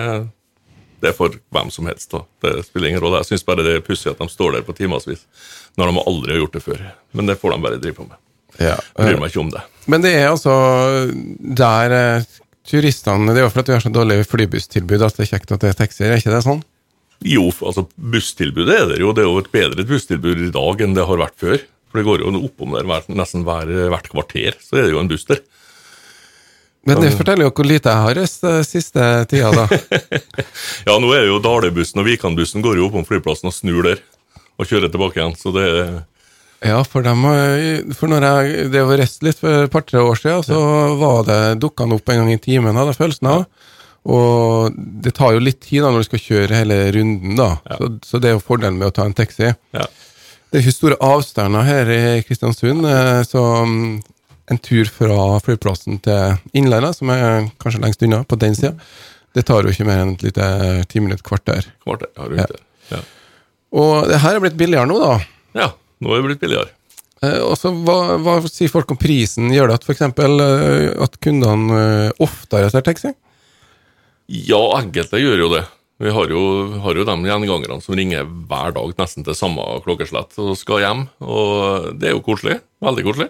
det 1.01 1.13
er 1.13 1.17
for 1.17 1.37
hvem 1.55 1.71
som 1.73 1.87
helst. 1.91 2.11
da. 2.13 2.25
Det 2.45 2.67
spiller 2.67 2.93
ingen 2.93 3.05
rolle. 3.05 3.23
Jeg 3.23 3.33
syns 3.35 3.47
bare 3.47 3.65
det 3.67 3.79
er 3.79 3.87
pussig 3.87 4.11
at 4.13 4.21
de 4.21 4.29
står 4.31 4.59
der 4.59 4.67
på 4.67 4.77
timevis 4.77 5.25
når 5.79 5.93
de 5.93 6.03
aldri 6.03 6.35
har 6.35 6.43
gjort 6.43 6.59
det 6.59 6.65
før. 6.65 6.83
Men 7.17 7.31
det 7.31 7.39
får 7.41 7.55
de 7.55 7.63
bare 7.65 7.81
drive 7.81 7.99
på 8.01 8.09
med. 8.09 8.19
Ja. 8.61 8.77
Bryr 8.99 9.21
meg 9.21 9.31
ikke 9.31 9.45
om 9.45 9.53
det. 9.55 9.63
Men 9.91 10.05
det 10.05 10.13
er 10.19 10.29
altså 10.29 10.53
der 11.57 11.95
eh, 11.97 12.27
turistene 12.69 13.33
Det 13.33 13.41
er 13.41 13.47
jo 13.47 13.53
for 13.53 13.63
at 13.63 13.71
vi 13.71 13.77
har 13.77 13.85
så 13.85 13.93
dårlig 13.95 14.19
flybusstilbud 14.29 15.07
at 15.07 15.17
det 15.17 15.25
er 15.25 15.31
kjekt 15.33 15.55
at 15.55 15.63
det 15.63 15.71
er 15.71 15.79
taxier, 15.79 16.11
er 16.11 16.21
ikke 16.21 16.35
det 16.35 16.43
sånn? 16.45 16.61
Jo, 17.27 17.51
altså 17.53 17.85
busstilbudet 17.97 18.77
er 18.79 18.87
det 18.95 19.01
jo. 19.03 19.13
Det 19.13 19.25
er 19.25 19.29
jo 19.29 19.41
et 19.43 19.53
bedre 19.53 19.85
busstilbud 19.89 20.41
i 20.47 20.53
dag 20.55 20.85
enn 20.85 20.97
det 20.97 21.05
har 21.09 21.21
vært 21.21 21.37
før. 21.41 21.63
For 21.91 22.01
det 22.01 22.07
går 22.07 22.23
jo 22.23 22.33
oppom 22.47 22.77
der 22.77 22.87
nesten 23.19 23.43
hver, 23.45 23.71
hvert 23.91 24.09
kvarter, 24.13 24.57
så 24.63 24.79
er 24.79 24.87
det 24.87 24.95
jo 24.95 25.01
en 25.03 25.11
buss 25.11 25.27
der. 25.29 25.43
Men 26.89 27.03
det 27.03 27.11
forteller 27.13 27.45
jo 27.45 27.53
hvor 27.53 27.67
lite 27.69 27.93
jeg 27.93 28.05
har 28.07 28.17
reist 28.17 28.45
eh, 28.47 28.63
siste 28.65 29.09
tida, 29.29 29.51
da. 29.53 29.67
Ja, 30.89 30.95
nå 30.97 31.11
er 31.13 31.27
jo 31.29 31.41
Dalebussen 31.45 32.01
og 32.01 32.07
Vikanbussen 32.09 32.65
går 32.65 32.81
jo 32.81 32.87
oppom 32.89 33.05
flyplassen 33.05 33.51
og 33.51 33.57
snur 33.57 33.85
der. 33.85 34.01
Og 34.57 34.69
kjører 34.69 34.93
tilbake 34.93 35.21
igjen. 35.21 35.37
Så 35.37 35.53
det 35.57 35.67
er 35.67 35.91
Ja, 36.71 36.81
for, 36.85 37.05
dem, 37.05 37.25
for 37.97 38.13
når 38.13 38.25
jeg 38.29 38.71
det 38.73 38.85
var 38.89 39.01
reiste 39.01 39.27
litt 39.29 39.41
for 39.41 39.67
et 39.67 39.73
par-tre 39.73 40.01
år 40.05 40.19
siden, 40.21 40.47
så 40.47 40.63
var 41.01 41.25
det 41.29 41.41
dukka 41.61 41.85
han 41.85 41.97
opp 41.97 42.13
en 42.13 42.23
gang 42.23 42.33
i 42.33 42.41
timen, 42.41 42.77
hadde 42.77 42.95
jeg 42.95 43.01
følelsen 43.01 43.31
av. 43.33 43.47
Og 44.09 44.73
det 45.05 45.13
tar 45.19 45.35
jo 45.37 45.43
litt 45.45 45.61
tid 45.61 45.83
da 45.85 45.91
når 45.93 46.05
du 46.05 46.09
skal 46.09 46.23
kjøre 46.25 46.57
hele 46.63 46.79
runden, 46.97 47.35
da. 47.37 47.51
Ja. 47.69 47.77
Så, 47.77 47.91
så 48.07 48.21
det 48.23 48.31
er 48.31 48.39
jo 48.39 48.45
fordelen 48.45 48.79
med 48.81 48.89
å 48.89 48.95
ta 48.97 49.05
en 49.09 49.17
taxi. 49.17 49.51
ja. 49.77 49.87
Det 50.51 50.59
er 50.59 50.65
ikke 50.65 50.73
store 50.75 50.97
avstander 51.07 51.63
her 51.63 51.91
i 51.95 51.99
Kristiansund, 52.27 52.83
eh, 52.91 53.21
så 53.23 53.39
mm, 53.71 54.01
en 54.51 54.59
tur 54.59 54.89
fra 54.91 55.37
flyplassen 55.45 56.01
til 56.03 56.41
Innlandet, 56.59 56.97
som 56.99 57.13
er 57.15 57.45
kanskje 57.63 57.79
lengst 57.85 58.03
unna, 58.03 58.25
på 58.27 58.35
den 58.43 58.57
sida, 58.59 58.73
det 59.39 59.45
tar 59.47 59.63
jo 59.63 59.71
ikke 59.71 59.87
mer 59.87 60.01
enn 60.03 60.17
et 60.17 60.25
lite 60.27 60.49
ti 60.91 60.99
minutter, 61.05 61.23
kvarter. 61.23 61.69
kvarter 61.87 62.11
har 62.19 62.33
du 62.33 62.41
Ja. 62.41 62.49
Ja. 62.91 62.99
Og 63.79 64.09
det 64.11 64.19
her 64.25 64.35
er 64.35 64.43
blitt 64.43 64.59
billigere 64.59 64.91
nå, 64.91 64.99
da. 64.99 65.13
ja, 65.55 65.69
nå 66.03 66.11
er 66.11 66.19
det 66.19 66.27
blitt 66.33 66.43
billigere. 66.43 66.73
Eh, 67.23 67.39
Og 67.47 67.55
så 67.61 67.71
hva, 67.71 68.17
hva 68.19 68.41
sier 68.51 68.73
folk 68.75 68.91
om 68.91 68.99
prisen? 68.99 69.53
Gjør 69.55 69.71
det 69.71 69.79
at 69.79 69.87
f.eks. 69.87 70.03
at 71.07 71.21
kundene 71.23 71.79
eh, 72.09 72.13
oftere 72.27 72.75
tar 72.75 72.83
taxi? 72.91 73.15
Ja, 74.31 74.63
enkelte 74.79 75.19
gjør 75.19 75.41
jo 75.43 75.53
det. 75.57 75.65
Vi 76.01 76.11
har 76.15 76.31
jo, 76.33 76.43
har 76.81 76.97
jo 76.97 77.05
de 77.05 77.15
gjengangerne 77.27 77.81
som 77.83 77.97
ringer 77.99 78.29
hver 78.49 78.73
dag 78.77 78.93
nesten 78.97 79.27
til 79.27 79.37
samme 79.37 79.65
klokkeslett 79.85 80.39
og 80.41 80.55
skal 80.57 80.85
hjem. 80.85 81.03
Og 81.21 81.91
det 81.99 82.09
er 82.09 82.15
jo 82.15 82.23
koselig. 82.25 82.61
Veldig 82.81 83.05
koselig. 83.09 83.27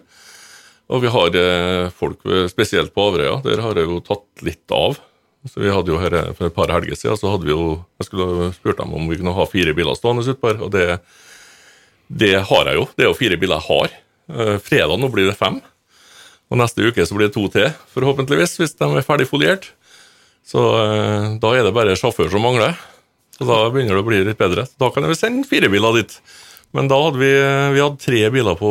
Og 0.90 1.00
vi 1.02 1.10
har 1.14 1.38
eh, 1.40 1.88
folk, 1.94 2.20
spesielt 2.50 2.92
på 2.92 3.06
Averøya, 3.08 3.40
der 3.46 3.62
har 3.64 3.78
jeg 3.78 3.88
jo 3.88 4.02
tatt 4.04 4.44
litt 4.44 4.76
av. 4.76 5.00
Så 5.48 5.62
vi 5.62 5.72
hadde 5.72 5.88
jo 5.88 5.98
her 6.02 6.14
eh, 6.18 6.30
For 6.36 6.50
et 6.50 6.56
par 6.58 6.70
helger 6.74 6.98
siden 6.98 7.16
så 7.16 7.30
hadde 7.32 7.48
vi 7.48 7.54
jo 7.54 7.78
Jeg 7.96 8.10
skulle 8.10 8.50
spurt 8.52 8.76
dem 8.82 8.92
om 8.92 9.06
vi 9.08 9.16
kunne 9.16 9.32
ha 9.32 9.46
fire 9.48 9.72
biler 9.72 9.96
stående 9.96 10.26
utpå 10.28 10.50
her, 10.50 10.60
og 10.66 10.74
det, 10.74 10.86
det 12.12 12.34
har 12.50 12.68
jeg 12.68 12.76
jo. 12.76 12.86
Det 12.92 13.06
er 13.06 13.08
jo 13.08 13.18
fire 13.18 13.40
biler 13.40 13.56
jeg 13.56 13.70
har. 13.70 13.98
Eh, 14.36 14.56
Fredag 14.62 15.00
nå 15.00 15.08
blir 15.14 15.30
det 15.32 15.38
fem. 15.40 15.62
Og 16.50 16.58
neste 16.60 16.84
uke 16.84 17.06
så 17.06 17.16
blir 17.16 17.30
det 17.30 17.38
to 17.38 17.46
til, 17.54 17.70
forhåpentligvis, 17.94 18.58
hvis 18.60 18.76
de 18.76 18.90
er 18.90 19.06
ferdig 19.06 19.30
foliert. 19.30 19.70
Så 20.50 20.62
eh, 20.82 21.26
da 21.42 21.52
er 21.54 21.66
det 21.68 21.74
bare 21.76 21.96
sjåfør 21.98 22.30
som 22.32 22.42
mangler. 22.42 22.74
Så 23.36 23.46
da 23.48 23.60
begynner 23.72 23.96
det 23.96 24.02
å 24.02 24.08
bli 24.08 24.22
litt 24.26 24.40
bedre. 24.40 24.66
Da 24.80 24.90
kan 24.92 25.06
vel 25.06 25.16
sende 25.18 25.46
fire 25.48 25.70
biler 25.72 26.00
dit. 26.02 26.16
Men 26.76 26.86
da 26.90 26.98
hadde 27.02 27.18
vi, 27.22 27.30
vi 27.74 27.80
hadde 27.82 27.98
tre 28.02 28.18
biler 28.34 28.58
på, 28.58 28.68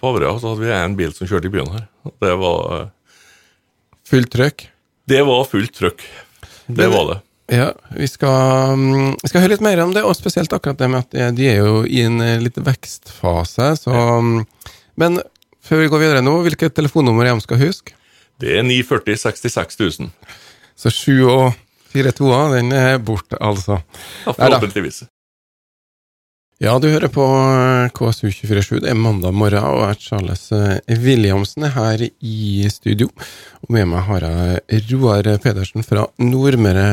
på 0.00 0.08
Averøya, 0.10 0.32
og 0.34 0.40
så 0.42 0.52
hadde 0.54 0.64
vi 0.64 0.72
én 0.74 0.94
bil 0.98 1.12
som 1.14 1.28
kjørte 1.30 1.46
i 1.50 1.52
byen 1.54 1.68
her. 1.74 1.84
Det 2.24 2.32
var, 2.40 2.88
Fullt 4.08 4.30
trøkk. 4.32 4.64
det 5.08 5.20
var 5.28 5.44
fullt 5.50 5.74
trøkk. 5.76 6.02
Det 6.66 6.86
Men- 6.86 6.94
var 6.94 7.10
det. 7.12 7.18
Ja, 7.48 7.70
vi 7.96 8.04
skal, 8.10 8.74
mm, 8.76 9.14
vi 9.22 9.28
skal 9.30 9.40
høre 9.40 9.54
litt 9.54 9.62
mer 9.64 9.80
om 9.80 9.92
det, 9.96 10.02
og 10.04 10.12
spesielt 10.18 10.52
akkurat 10.52 10.76
det 10.82 10.88
med 10.92 10.98
at 11.06 11.34
de- 11.36 11.46
er 11.48 11.62
jo 11.64 11.78
i 11.88 12.02
en 12.04 12.20
eh, 12.20 12.38
litt 12.44 12.58
vekstfase. 12.60 13.70
Så, 13.80 13.88
ja. 13.94 14.18
men 15.00 15.16
før 15.64 15.80
vi 15.80 15.88
går 15.88 16.02
videre 16.02 16.20
nå, 16.24 16.34
hvilket 16.44 16.74
telefonnummer 16.76 17.24
er 17.24 17.32
de 17.38 17.40
skal 17.46 17.56
huske? 17.62 17.94
Det 18.38 18.52
er 18.58 18.62
940 18.68 19.16
66 19.16 19.78
000. 20.00 20.10
Så 20.78 20.92
7 20.94 21.12
og 21.26 21.46
4-2-a, 21.92 22.42
den 22.54 22.74
er 22.76 22.98
borte, 23.02 23.38
altså. 23.42 23.80
Ja, 24.26 24.34
forhåpentligvis. 24.34 25.02
Ja, 26.58 26.72
du 26.82 26.88
hører 26.90 27.10
på 27.14 27.22
eh, 27.22 27.88
KSU247. 27.94 28.80
Det 28.82 28.90
er 28.90 28.98
mandag 28.98 29.34
morgen, 29.34 29.62
og 29.62 29.84
jeg, 29.84 30.00
Charles 30.08 30.48
eh, 30.54 30.80
Williamsen, 31.04 31.68
er 31.68 31.74
her 31.76 32.02
i 32.06 32.66
studio. 32.70 33.06
Og 33.62 33.74
med 33.74 33.86
meg 33.90 34.02
har 34.08 34.26
jeg 34.26 34.82
Roar 34.90 35.28
Pedersen 35.42 35.86
fra 35.86 36.08
Nordmøre 36.18 36.88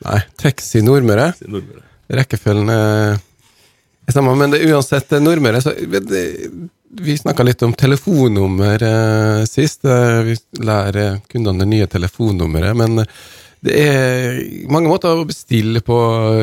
Nei, 0.00 0.20
Taxi 0.40 0.84
Nordmøre. 0.86 1.32
Nordmøre. 1.50 1.82
Rekkefølgen 2.20 2.70
er 2.72 4.14
samme, 4.14 4.36
men 4.38 4.54
det 4.54 4.62
uansett 4.70 5.12
Nordmøre 5.18 5.60
så 5.62 5.74
det, 5.74 6.22
Vi 6.90 7.14
snakka 7.18 7.44
litt 7.46 7.62
om 7.62 7.74
telefonnummer 7.78 8.82
eh, 8.82 9.44
sist. 9.46 9.84
Eh, 9.84 10.22
vi 10.26 10.34
lærer 10.58 11.20
kundene 11.30 11.62
det 11.62 11.70
nye 11.70 11.86
telefonnummeret, 11.86 12.74
men 12.74 13.04
det 13.62 13.76
er 13.78 14.40
mange 14.72 14.90
måter 14.90 15.14
å 15.14 15.26
bestille 15.28 15.84
på 15.86 15.98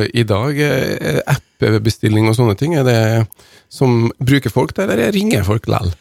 i 0.08 0.24
dag. 0.28 0.62
Eh, 0.64 1.20
App-bestilling 1.28 2.30
og 2.30 2.38
sånne 2.38 2.56
ting. 2.56 2.78
Er 2.80 2.88
det 2.88 3.02
som 3.68 4.06
bruker 4.24 4.54
folk 4.54 4.72
der, 4.78 4.94
eller 4.94 5.12
ringer 5.12 5.44
folk 5.48 5.68
likevel? 5.68 5.92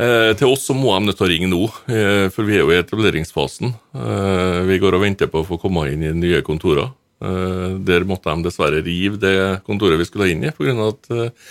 Eh, 0.00 0.30
til 0.38 0.48
oss 0.48 0.64
så 0.70 0.76
må 0.76 0.94
de 0.94 1.10
nødt 1.10 1.18
til 1.20 1.26
å 1.26 1.30
ringe 1.34 1.50
nå, 1.50 1.64
eh, 1.92 2.26
for 2.32 2.48
vi 2.48 2.56
er 2.56 2.64
jo 2.64 2.72
i 2.72 2.80
etableringsfasen. 2.80 3.74
Eh, 4.00 4.60
vi 4.70 4.80
går 4.80 4.96
og 4.96 5.04
venter 5.04 5.28
på 5.28 5.42
å 5.42 5.48
få 5.48 5.60
komme 5.60 5.90
inn 5.92 6.06
i 6.06 6.14
nye 6.16 6.40
kontorer. 6.46 6.94
Der 7.20 8.06
måtte 8.08 8.32
de 8.32 8.46
dessverre 8.46 8.78
rive 8.80 9.18
det 9.20 9.60
kontoret 9.66 10.00
vi 10.00 10.06
skulle 10.08 10.30
inn 10.32 10.46
i, 10.48 10.54
pga. 10.56 10.72
at 10.88 11.10
eh, 11.12 11.50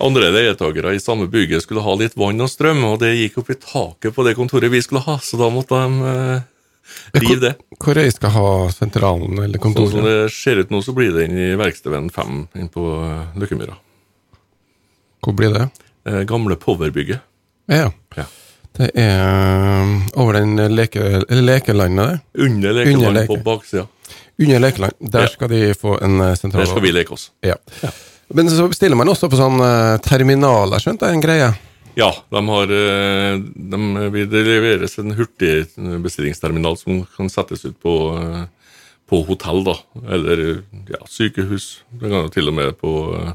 andre 0.00 0.30
leietakere 0.34 0.94
i 0.96 1.00
samme 1.00 1.28
bygget 1.30 1.62
skulle 1.62 1.82
ha 1.84 1.94
litt 1.98 2.16
vann 2.18 2.40
og 2.42 2.50
strøm, 2.50 2.82
og 2.88 2.98
det 3.02 3.12
gikk 3.16 3.38
opp 3.42 3.50
i 3.54 3.58
taket 3.60 4.14
på 4.16 4.24
det 4.26 4.34
kontoret 4.38 4.72
vi 4.72 4.82
skulle 4.82 5.04
ha, 5.06 5.18
så 5.22 5.38
da 5.38 5.50
måtte 5.54 5.78
de 5.78 6.10
eh, 6.10 7.20
rive 7.22 7.40
det. 7.40 7.52
Hvor 7.78 7.94
høy 8.02 8.10
skal 8.12 8.34
ha 8.34 8.48
sentralen 8.74 9.38
eller 9.44 9.62
kontoret? 9.62 9.92
Sånn 9.94 10.02
som 10.02 10.08
det 10.10 10.32
ser 10.34 10.60
ut 10.64 10.70
nå, 10.74 10.82
så 10.82 10.94
blir 10.96 11.12
det 11.14 11.28
inn 11.28 11.38
i 11.38 11.50
Verkstedveien 11.60 12.10
5 12.12 12.40
inn 12.60 12.70
på 12.74 12.86
eh, 13.04 13.38
Løkkemyra. 13.38 13.76
Hvor 15.24 15.36
blir 15.38 15.54
det? 15.54 15.68
Eh, 16.08 16.22
gamle 16.28 16.56
Powerbygget. 16.60 17.22
Ja. 17.72 17.90
Ja. 18.18 18.26
Det 18.74 18.88
er 18.98 19.20
um, 19.86 20.00
over 20.18 20.40
den 20.40 20.58
leke, 20.74 21.22
lekelandet 21.30 22.08
der. 22.10 22.16
Under 22.42 22.74
lekeland 22.74 23.20
på 23.30 23.36
baksida. 23.46 23.86
Under 24.42 24.58
lekeland. 24.58 24.98
Der 24.98 25.28
Ja. 25.28 25.30
skal 25.30 25.48
de 25.48 25.60
få 25.78 25.94
en 26.02 26.18
eh, 26.20 26.34
sentral 26.34 26.64
Der 26.64 26.72
skal 26.72 26.82
vi 26.82 26.90
leke 26.92 27.14
oss. 27.14 27.28
Ja. 27.46 27.54
Men 28.34 28.50
så 28.50 28.66
bestiller 28.66 28.98
man 28.98 29.10
også 29.12 29.30
på 29.30 29.38
sånn 29.38 29.60
eh, 29.62 29.96
terminaler, 30.02 30.82
skjønte 30.82 31.06
jeg, 31.06 31.16
en 31.16 31.22
greie. 31.22 31.52
Ja, 31.94 32.08
de 32.34 32.40
har 32.48 32.72
eh, 32.74 33.36
de, 33.38 33.78
Det 34.26 34.42
leveres 34.48 34.98
en 34.98 35.14
hurtigbestillingsterminal 35.14 36.78
som 36.80 37.04
kan 37.14 37.30
settes 37.30 37.62
ut 37.68 37.76
på, 37.82 37.94
eh, 38.18 38.42
på 39.10 39.22
hotell, 39.28 39.62
da. 39.68 39.76
Eller 40.16 40.42
ja, 40.90 40.98
sykehus. 41.06 41.84
Det 41.94 42.10
kan 42.10 42.26
jo 42.26 42.34
til 42.34 42.50
og 42.50 42.58
med 42.58 42.74
på 42.80 42.94
eh, 43.20 43.30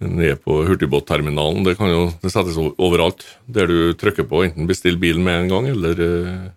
ned 0.00 0.42
på 0.42 0.62
hurtigbåtterminalen. 0.66 1.62
Det 1.64 1.76
kan 1.78 1.92
jo 1.92 2.08
det 2.22 2.32
settes 2.34 2.58
overalt. 2.58 3.22
Der 3.46 3.70
du 3.70 3.92
trykker 3.94 4.26
på 4.26 4.42
enten 4.48 4.66
bestill 4.66 4.98
bilen 4.98 5.22
med 5.22 5.44
en 5.44 5.52
gang, 5.54 5.70
eller 5.70 6.06
eh, 6.06 6.48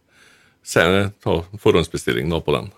se, 0.65 0.88
ta 1.22 1.41
forhåndsbestilling 1.62 2.33
da 2.33 2.41
på 2.41 2.57
den. 2.57 2.74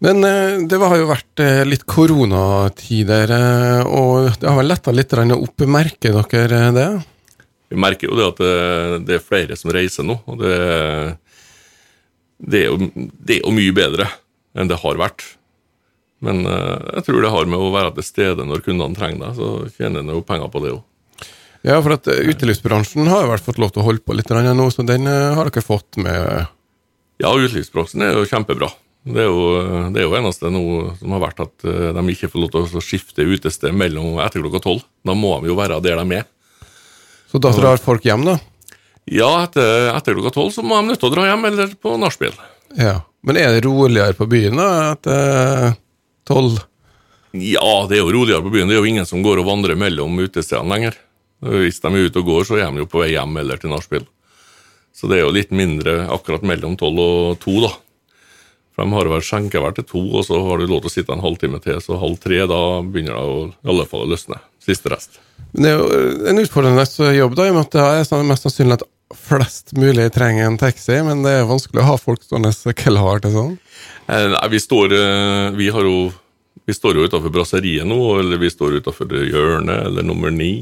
Men 0.00 0.24
eh, 0.24 0.60
det 0.64 0.78
har 0.80 0.96
jo 0.96 1.08
vært 1.10 1.42
eh, 1.44 1.62
litt 1.68 1.84
koronatider, 1.88 3.32
eh, 3.36 3.82
og 3.84 4.30
det 4.40 4.48
har 4.48 4.56
vel 4.56 4.72
letta 4.72 4.94
litt 4.96 5.12
opp. 5.12 5.66
Merker 5.68 6.16
dere 6.16 6.60
det? 6.72 6.86
Vi 7.70 7.78
merker 7.78 8.08
jo 8.08 8.16
det 8.16 8.30
at 8.30 8.40
det, 8.40 8.54
det 9.10 9.18
er 9.18 9.26
flere 9.26 9.58
som 9.60 9.72
reiser 9.74 10.08
nå, 10.08 10.16
og 10.24 10.40
det, 10.40 10.56
det, 12.40 12.64
er 12.64 12.72
jo, 12.72 12.88
det 12.96 13.36
er 13.36 13.44
jo 13.44 13.54
mye 13.54 13.76
bedre 13.76 14.08
enn 14.56 14.72
det 14.72 14.80
har 14.80 14.98
vært. 14.98 15.26
Men 16.24 16.42
jeg 16.44 17.04
tror 17.06 17.22
det 17.22 17.32
har 17.32 17.46
med 17.48 17.60
å 17.60 17.70
være 17.72 17.94
til 17.96 18.04
stede 18.08 18.44
når 18.44 18.64
kundene 18.64 18.96
trenger 18.96 19.22
deg, 19.22 19.38
så 19.38 19.52
tjener 19.76 20.02
en 20.02 20.16
jo 20.16 20.24
penger 20.26 20.50
på 20.52 20.64
det 20.64 20.74
òg. 20.74 20.82
Ja, 21.64 21.76
for 21.84 21.94
at 21.94 22.08
utelivsbransjen 22.08 23.08
har 23.08 23.24
jo 23.24 23.30
vært 23.36 23.46
fått 23.46 23.60
lov 23.60 23.72
til 23.72 23.84
å 23.84 23.86
holde 23.86 24.04
på 24.04 24.16
litt 24.16 24.32
nå, 24.32 24.66
så 24.72 24.84
den 24.88 25.06
har 25.06 25.48
dere 25.48 25.64
fått 25.64 26.00
med. 26.00 26.48
Ja, 27.20 27.30
utelivsbransjen 27.36 28.04
er 28.04 28.16
jo 28.16 28.28
kjempebra. 28.28 28.72
Det 29.00 29.22
er 29.22 29.30
jo 29.30 29.44
det 29.94 30.02
er 30.02 30.06
jo 30.06 30.16
eneste 30.18 30.50
nå 30.52 30.62
som 30.98 31.14
har 31.16 31.22
vært 31.22 31.40
at 31.46 31.66
eh, 31.68 31.88
de 31.96 32.02
ikke 32.12 32.28
får 32.32 32.42
lov 32.42 32.50
til 32.52 32.80
å 32.80 32.84
skifte 32.84 33.24
utested 33.24 33.72
mellom 33.76 34.18
etter 34.20 34.44
klokka 34.44 34.60
tolv. 34.66 34.84
Da 35.06 35.16
må 35.16 35.32
de 35.40 35.50
jo 35.50 35.56
være 35.58 35.80
der 35.84 36.02
de 36.02 36.20
er. 36.20 36.28
Så 37.30 37.40
da 37.40 37.52
drar 37.54 37.80
folk 37.80 38.04
hjem, 38.04 38.26
da? 38.28 38.36
Ja, 39.10 39.30
etter, 39.46 39.90
etter 39.94 40.18
klokka 40.18 40.34
tolv 40.36 40.52
så 40.54 40.64
må 40.66 40.76
de 40.76 40.90
nødt 40.90 41.00
til 41.00 41.08
å 41.08 41.14
dra 41.14 41.28
hjem 41.30 41.48
eller 41.48 41.72
på 41.80 41.96
nachspiel. 42.00 42.36
Ja. 42.76 43.00
Men 43.26 43.36
er 43.40 43.54
det 43.54 43.64
roligere 43.66 44.16
på 44.16 44.28
byen 44.30 44.60
da, 44.60 44.68
etter 44.94 45.74
tolv? 46.28 46.60
Ja, 47.32 47.86
det 47.88 47.98
er 47.98 48.02
jo 48.02 48.14
roligere 48.14 48.44
på 48.44 48.52
byen. 48.52 48.68
Det 48.68 48.76
er 48.76 48.82
jo 48.82 48.90
ingen 48.90 49.08
som 49.08 49.22
går 49.24 49.40
og 49.40 49.48
vandrer 49.48 49.78
mellom 49.78 50.16
utestedene 50.18 50.72
lenger. 50.74 50.96
Hvis 51.40 51.80
de 51.80 51.88
er 51.88 52.08
ute 52.08 52.20
og 52.20 52.26
går, 52.28 52.48
så 52.48 52.58
er 52.58 52.68
de 52.68 52.82
jo 52.82 52.88
på 52.90 53.00
vei 53.00 53.12
hjem 53.14 53.38
eller 53.40 53.60
til 53.60 53.72
nachspiel. 53.72 54.04
Så 54.92 55.08
det 55.08 55.20
er 55.20 55.24
jo 55.24 55.32
litt 55.32 55.52
mindre 55.54 56.02
akkurat 56.12 56.44
mellom 56.44 56.74
tolv 56.80 57.00
og 57.00 57.38
to, 57.40 57.54
da. 57.64 57.70
For 58.80 58.86
de 58.88 58.96
har 58.96 59.08
vel 59.12 59.24
skjenkevær 59.26 59.74
til 59.76 59.84
to, 59.84 60.00
og 60.16 60.22
så 60.24 60.38
har 60.46 60.60
du 60.60 60.64
lov 60.70 60.80
til 60.80 60.88
å 60.88 60.92
sitte 60.94 61.12
en 61.12 61.20
halvtime 61.20 61.58
til. 61.60 61.76
Så 61.84 61.98
halv 62.00 62.16
tre, 62.22 62.38
da 62.48 62.60
begynner 62.80 63.12
det 63.18 63.24
å, 63.28 63.42
i 63.52 63.68
alle 63.74 63.84
fall 63.90 64.06
å 64.06 64.08
løsne. 64.08 64.38
Siste 64.64 64.88
rest. 64.88 65.18
Men 65.52 65.66
det 65.66 65.72
er 65.72 65.76
jo 65.76 65.90
eh, 65.98 66.30
en 66.32 66.40
utfordrende 66.40 67.10
jobb, 67.18 67.36
da, 67.36 67.44
i 67.44 67.52
og 67.52 67.58
med 67.58 67.66
at 67.68 67.76
det 67.76 67.84
er 67.84 68.08
sånn- 68.08 68.24
mest 68.30 68.46
sannsynlig 68.46 68.78
at 68.78 68.86
flest 69.20 69.74
mulig 69.76 70.06
trenger 70.14 70.46
en 70.46 70.56
taxi, 70.60 70.96
men 71.04 71.20
det 71.26 71.34
er 71.36 71.48
vanskelig 71.50 71.82
å 71.82 71.88
ha 71.90 71.96
folk 72.00 72.22
stående 72.24 72.54
klar 72.78 73.20
til 73.20 73.36
sånn. 73.36 73.54
Eh, 74.08 74.26
Nei, 74.32 74.44
vi 74.54 74.62
står, 74.62 74.96
eh, 74.96 75.46
vi 75.60 75.68
har 75.74 75.84
jo 75.84 76.12
vi 76.66 76.74
står 76.76 76.96
jo 76.96 77.06
utafor 77.08 77.32
brasseriet 77.34 77.86
nå, 77.88 77.98
eller 78.20 78.38
vi 78.38 78.48
står 78.52 78.78
utafor 78.80 79.10
hjørnet, 79.10 79.86
eller 79.90 80.06
nummer 80.06 80.30
ni. 80.30 80.52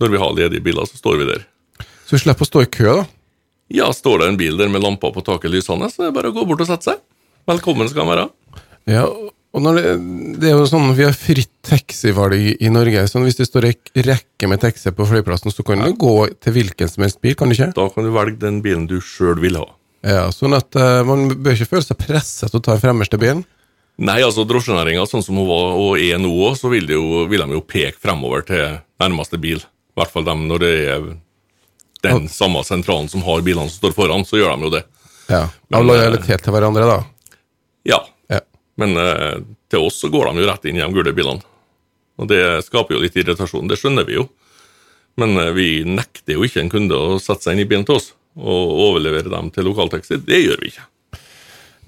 Når 0.00 0.10
vi 0.10 0.20
har 0.22 0.32
ledige 0.32 0.64
biler, 0.64 0.86
så 0.88 0.96
står 0.96 1.20
vi 1.20 1.26
der. 1.28 1.44
Så 2.08 2.16
du 2.16 2.22
slipper 2.22 2.46
å 2.46 2.48
stå 2.48 2.62
i 2.64 2.70
kø, 2.72 2.94
da. 3.02 3.04
Ja, 3.74 3.90
står 3.92 4.20
det 4.22 4.28
en 4.28 4.38
bil 4.40 4.56
der 4.56 4.68
med 4.72 4.82
lamper 4.84 5.12
på 5.12 5.24
taket 5.24 5.52
lysende, 5.52 5.90
så 5.92 6.04
er 6.04 6.10
det 6.10 6.16
bare 6.16 6.30
å 6.32 6.36
gå 6.36 6.44
bort 6.48 6.60
og 6.64 6.68
sette 6.68 6.90
seg. 6.92 7.02
Velkommen 7.44 7.88
skal 7.90 8.06
han 8.06 8.12
være. 8.14 8.26
Ja, 8.88 9.04
og 9.54 9.66
det, 9.76 9.94
det 10.40 10.50
er 10.50 10.58
jo 10.58 10.66
sånn, 10.68 10.90
Vi 10.96 11.04
har 11.06 11.14
fritt 11.16 11.50
taxivalg 11.64 12.36
i, 12.36 12.54
i 12.64 12.70
Norge. 12.72 13.04
sånn 13.08 13.24
Hvis 13.26 13.38
det 13.38 13.46
står 13.48 13.68
ei 13.68 14.04
rekke 14.04 14.48
med 14.50 14.62
taxier 14.64 14.94
på 14.96 15.06
flyplassen, 15.08 15.52
så 15.52 15.64
kan 15.66 15.84
du 15.84 15.92
gå 16.00 16.14
til 16.42 16.56
hvilken 16.56 16.90
som 16.90 17.04
helst 17.04 17.20
bil, 17.24 17.36
kan 17.38 17.52
du 17.52 17.56
ikke? 17.56 17.72
Da 17.76 17.86
kan 17.92 18.06
du 18.06 18.12
velge 18.14 18.40
den 18.42 18.62
bilen 18.64 18.88
du 18.90 18.96
sjøl 19.04 19.40
vil 19.44 19.60
ha. 19.60 19.68
Ja, 20.04 20.24
Sånn 20.34 20.56
at 20.56 20.76
uh, 20.76 21.04
man 21.08 21.30
bør 21.32 21.56
ikke 21.56 21.76
føle 21.76 21.86
seg 21.86 22.00
presset 22.00 22.50
til 22.50 22.60
å 22.60 22.64
ta 22.64 22.74
den 22.74 22.82
fremmeste 22.82 23.20
bilen. 23.20 23.44
Nei, 24.04 24.18
altså 24.26 24.42
drosjenæringa, 24.48 25.04
sånn 25.06 25.22
som 25.22 25.38
hun 25.38 25.46
var 25.46 25.76
og 25.78 26.00
er 26.02 26.18
nå 26.18 26.32
òg, 26.48 26.56
så 26.58 26.72
vil, 26.72 26.88
de, 26.88 26.96
jo, 26.98 27.22
vil 27.30 27.44
de 27.44 27.54
jo 27.54 27.62
peke 27.62 28.00
fremover 28.02 28.42
til 28.48 28.80
nærmeste 29.00 29.38
bil. 29.40 29.62
I 29.62 30.00
hvert 30.00 30.10
fall 30.10 30.26
dem 30.26 30.48
når 30.50 30.64
det 30.64 30.74
er 30.96 31.06
den 32.04 32.26
samme 32.28 32.64
sentralen 32.66 33.06
som 33.08 33.22
har 33.24 33.44
bilene 33.46 33.70
som 33.70 33.84
står 33.84 33.94
foran, 33.96 34.26
så 34.26 34.40
gjør 34.40 34.56
de 34.56 34.66
jo 34.66 34.74
det. 34.74 34.82
Ja, 35.30 35.46
Av 35.72 35.86
lojalitet 35.86 36.42
til 36.44 36.52
hverandre, 36.52 36.88
da. 36.90 36.98
Ja, 37.88 38.00
Ja. 38.32 38.40
men 38.80 38.96
eh, 38.96 39.42
til 39.70 39.84
oss 39.86 40.00
så 40.00 40.08
går 40.12 40.30
de 40.32 40.42
jo 40.44 40.48
rett 40.50 40.64
inn 40.70 40.78
i 40.78 40.82
de 40.82 40.88
gule 40.94 41.12
bilene. 41.16 41.44
Og 42.18 42.28
det 42.30 42.40
skaper 42.66 42.94
jo 42.96 43.02
litt 43.02 43.16
irritasjon, 43.18 43.68
det 43.68 43.78
skjønner 43.80 44.06
vi 44.06 44.16
jo. 44.20 44.28
Men 45.20 45.36
eh, 45.38 45.52
vi 45.54 45.68
nekter 45.86 46.36
jo 46.38 46.46
ikke 46.46 46.62
en 46.64 46.72
kunde 46.72 46.96
å 46.98 47.18
sette 47.22 47.46
seg 47.46 47.56
inn 47.56 47.64
i 47.66 47.68
bilen 47.70 47.86
til 47.86 47.98
oss 48.00 48.12
og 48.34 48.72
overlevere 48.88 49.30
dem 49.30 49.52
til 49.54 49.68
lokaltaxi. 49.68 50.18
Det 50.26 50.40
gjør 50.42 50.62
vi 50.62 50.72
ikke. 50.72 50.88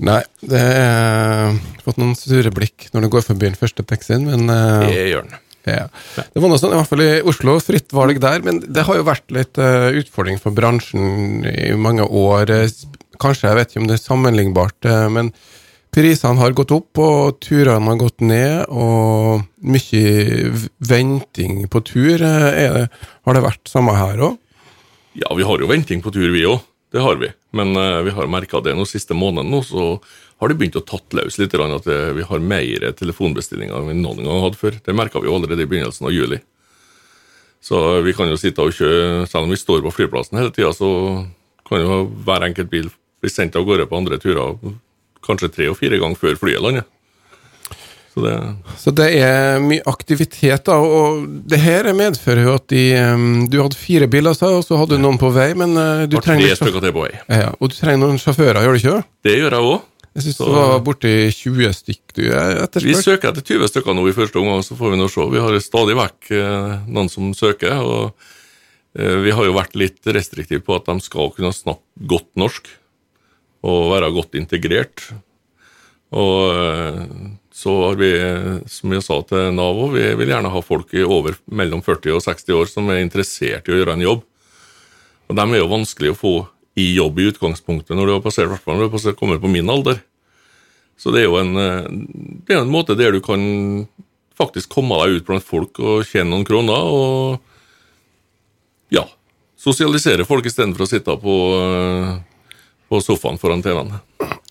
Nei, 0.06 0.20
det 0.44 0.60
er 0.60 1.56
fått 1.82 1.96
noen 1.98 2.14
sure 2.18 2.52
blikk 2.54 2.90
når 2.92 3.06
du 3.06 3.10
går 3.14 3.24
forbi 3.24 3.48
den 3.48 3.56
første 3.58 3.82
taxien, 3.88 4.26
men 4.28 4.50
eh, 4.52 4.86
Det 4.92 5.06
gjør 5.10 5.26
den. 5.30 5.42
Ja. 5.66 5.88
Det 6.14 6.38
var 6.38 6.50
noe 6.52 6.60
sånn, 6.62 6.76
i 6.76 6.78
hvert 6.78 6.90
fall 6.92 7.02
i 7.02 7.22
Oslo, 7.26 7.56
fritt 7.64 7.90
valg 7.96 8.20
der, 8.22 8.44
men 8.46 8.60
det 8.62 8.84
har 8.86 9.00
jo 9.00 9.06
vært 9.08 9.32
litt 9.34 9.58
uh, 9.58 9.88
utfordring 9.98 10.38
for 10.38 10.54
bransjen 10.54 11.42
i 11.50 11.72
mange 11.74 12.06
år. 12.06 12.52
Eh, 12.54 12.76
Kanskje, 13.18 13.48
jeg 13.48 13.56
vet 13.58 13.72
ikke 13.72 13.80
om 13.82 13.88
det 13.88 13.96
er 13.96 14.04
sammenlignbart, 14.04 14.86
uh, 14.86 15.08
men 15.10 15.32
prisene 15.96 16.40
har 16.42 16.52
gått 16.56 16.74
opp, 16.76 17.00
og 17.00 17.38
turene 17.40 17.80
har 17.88 18.00
gått 18.00 18.20
ned, 18.24 18.66
og 18.68 19.46
mye 19.64 20.52
venting 20.84 21.64
på 21.72 21.82
tur. 21.88 22.20
eh, 22.20 22.76
det, 22.76 22.88
har 23.24 23.36
det 23.36 23.44
vært 23.46 23.72
samme 23.72 23.96
her 23.96 24.20
òg? 24.28 24.36
Ja, 25.16 25.32
vi 25.32 25.46
har 25.48 25.60
jo 25.60 25.70
venting 25.70 26.02
på 26.04 26.12
tur, 26.12 26.28
vi 26.34 26.44
òg. 26.44 26.60
Det 26.92 27.02
har 27.02 27.16
vi. 27.18 27.30
Men 27.56 27.72
uh, 27.76 28.02
vi 28.06 28.12
har 28.14 28.28
merka 28.30 28.60
det 28.62 28.76
nå 28.76 28.84
siste 28.86 29.16
måneden, 29.16 29.50
nå, 29.50 29.62
så 29.64 29.96
har 30.40 30.48
det 30.48 30.58
begynt 30.60 30.76
å 30.78 30.84
tatt 30.84 31.16
løs 31.16 31.38
litt, 31.40 31.54
at 31.56 31.88
eh, 31.88 32.12
vi 32.12 32.24
har 32.28 32.44
mer 32.44 32.84
telefonbestillinger 32.92 33.74
enn 33.74 33.88
vi 33.88 33.96
noen 33.96 34.20
gang 34.20 34.42
hadde 34.44 34.60
før. 34.60 34.76
Det 34.84 34.94
merka 34.94 35.22
vi 35.24 35.32
allerede 35.32 35.64
i 35.64 35.68
begynnelsen 35.70 36.06
av 36.06 36.12
juli. 36.12 36.38
Så 37.64 37.80
vi 38.04 38.12
kan 38.14 38.28
jo 38.28 38.36
sitte 38.36 38.62
og 38.62 38.76
kjøre, 38.76 39.24
selv 39.26 39.48
om 39.48 39.54
vi 39.54 39.58
står 39.58 39.80
på 39.86 39.94
flyplassen 39.96 40.36
hele 40.38 40.52
tida, 40.52 40.74
så 40.76 40.90
kan 41.66 41.80
jo 41.80 42.02
hver 42.28 42.44
enkelt 42.46 42.68
bil 42.70 42.92
bli 43.24 43.32
sendt 43.32 43.56
av 43.56 43.64
gårde 43.66 43.88
på 43.88 43.96
andre 43.96 44.20
turer 44.20 44.44
kanskje 45.26 45.52
tre 45.52 45.70
og 45.72 45.78
fire 45.80 45.98
ganger 46.02 46.20
før 46.20 46.38
flyet 46.40 46.62
lander. 46.64 46.86
Så 48.16 48.22
det, 48.24 48.36
så 48.80 48.92
det 48.96 49.06
er 49.20 49.58
mye 49.60 49.82
aktivitet, 49.84 50.62
da. 50.64 50.78
Og 50.80 51.26
det 51.50 51.58
her 51.60 51.90
medfører 51.92 52.46
jo 52.46 52.54
at 52.56 52.64
de 52.72 52.84
Du 53.52 53.58
hadde 53.60 53.76
fire 53.76 54.08
biler, 54.08 54.32
og 54.32 54.64
så 54.64 54.78
hadde 54.80 54.96
du 54.96 55.02
noen 55.02 55.20
på 55.20 55.28
vei, 55.34 55.50
men 55.52 55.76
eh, 55.76 56.06
du 56.08 56.16
trenger 56.24 56.56
vei. 56.96 57.10
Ja, 57.28 57.50
og 57.58 57.74
du 57.74 57.76
trenger 57.76 58.06
noen 58.06 58.22
sjåfører, 58.22 58.62
gjør 58.64 58.72
du 58.72 58.80
ikke? 58.80 59.02
Det 59.28 59.36
gjør 59.36 59.58
jeg 59.58 59.68
òg. 59.74 59.84
Jeg 60.16 60.24
syns 60.24 60.38
du 60.40 60.46
var 60.48 60.78
borti 60.80 61.12
20 61.28 61.74
stykk 61.76 62.14
du 62.16 62.22
etterspør. 62.32 62.88
Vi 62.88 62.96
søker 63.04 63.34
etter 63.34 63.44
20 63.44 63.68
stykker 63.68 63.96
nå 63.98 64.06
i 64.08 64.16
første 64.16 64.40
omgang, 64.40 64.64
så 64.64 64.78
får 64.78 64.94
vi 64.94 65.00
nå 65.02 65.10
se. 65.12 65.28
Vi 65.34 65.42
har 65.44 65.60
stadig 65.60 65.96
vekk 66.00 66.32
eh, 66.38 66.72
noen 66.88 67.12
som 67.12 67.34
søker. 67.36 67.76
og 67.84 68.16
eh, 68.96 69.18
Vi 69.26 69.36
har 69.36 69.44
jo 69.44 69.58
vært 69.58 69.76
litt 69.76 70.00
restriktive 70.08 70.64
på 70.64 70.78
at 70.78 70.88
de 70.88 70.96
skal 71.04 71.28
kunne 71.36 71.52
snakke 71.52 72.08
godt 72.08 72.32
norsk 72.40 72.72
og 73.66 73.90
være 73.92 74.12
godt 74.14 74.38
integrert. 74.38 75.02
Og 76.14 77.06
så 77.56 77.72
har 77.82 77.96
vi, 77.98 78.10
som 78.70 78.92
jeg 78.94 79.04
sa 79.04 79.16
til 79.26 79.54
Nav 79.56 79.80
vi 79.94 80.04
vil 80.20 80.30
gjerne 80.30 80.52
ha 80.52 80.62
folk 80.62 80.92
i 80.94 81.02
over 81.02 81.38
mellom 81.48 81.82
40 81.82 82.18
og 82.18 82.22
60 82.24 82.52
år 82.56 82.68
som 82.70 82.90
er 82.92 83.02
interessert 83.02 83.66
i 83.66 83.74
å 83.74 83.80
gjøre 83.80 83.96
en 83.96 84.04
jobb. 84.06 84.26
Og 85.26 85.38
De 85.38 85.46
er 85.46 85.58
jo 85.62 85.72
vanskelig 85.72 86.12
å 86.12 86.18
få 86.20 86.34
i 86.76 86.90
jobb 86.94 87.18
i 87.18 87.30
utgangspunktet 87.32 87.96
når 87.96 88.06
du 88.06 88.12
har 88.14 88.24
passert, 88.24 88.50
hvert 88.52 88.68
når 88.68 88.86
du 88.86 88.98
har 89.00 89.18
kommet 89.18 89.40
på 89.42 89.50
min 89.50 89.72
alder. 89.72 89.98
Så 91.00 91.12
det 91.12 91.24
er 91.24 91.28
jo 91.30 91.40
en, 91.40 91.56
det 92.46 92.54
er 92.54 92.62
en 92.62 92.72
måte 92.72 92.96
der 92.96 93.16
du 93.16 93.20
kan 93.24 93.42
faktisk 94.36 94.70
komme 94.76 94.96
deg 95.00 95.18
ut 95.18 95.26
blant 95.28 95.44
folk 95.44 95.80
og 95.80 96.04
tjene 96.08 96.30
noen 96.30 96.46
kroner. 96.46 96.76
og 96.76 97.40
ja, 98.92 99.02
sosialisere 99.58 100.28
folk 100.28 100.46
istedenfor 100.46 100.84
å 100.84 100.90
sitte 100.90 101.16
på, 101.20 101.36
på 102.90 103.00
sofaen 103.04 103.40
foran 103.40 103.64
TV-en. 103.64 103.94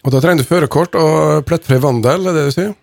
Og 0.06 0.12
Da 0.14 0.22
trenger 0.22 0.44
du 0.44 0.50
førerkort 0.50 0.96
og 1.00 1.46
plettfri 1.48 1.80
vandel, 1.82 2.28
er 2.30 2.36
det 2.38 2.44
du 2.50 2.54
sier? 2.56 2.74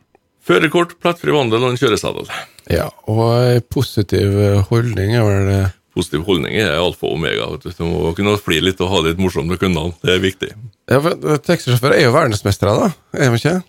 Førerkort, 0.42 0.96
plettfri 1.02 1.30
vandel 1.34 1.62
og 1.62 1.70
en 1.74 1.78
kjøreseddel. 1.78 2.26
Ja, 2.72 2.88
og 3.10 3.62
positiv 3.70 4.34
holdning 4.70 5.14
er 5.18 5.26
vel 5.28 5.48
det 5.50 5.62
Positiv 5.92 6.22
holdning 6.24 6.54
er 6.56 6.78
alfa 6.80 7.04
og 7.04 7.18
omega. 7.18 7.50
Du 7.60 7.68
Du 7.68 7.82
må 7.84 8.14
kunne 8.16 8.38
flire 8.40 8.64
litt 8.64 8.80
og 8.80 8.88
ha 8.88 9.02
det 9.02 9.10
litt 9.12 9.18
morsomt 9.20 9.50
med 9.50 9.60
kundene. 9.60 9.92
Det 10.00 10.14
er 10.14 10.22
viktig. 10.24 10.48
Ja, 10.88 11.00
Taxisjåfører 11.44 11.98
er 11.98 12.06
jo 12.06 12.14
verdensmestere, 12.14 12.72
da? 12.78 12.86
Er 13.12 13.28
de 13.28 13.36
ikke? 13.36 13.62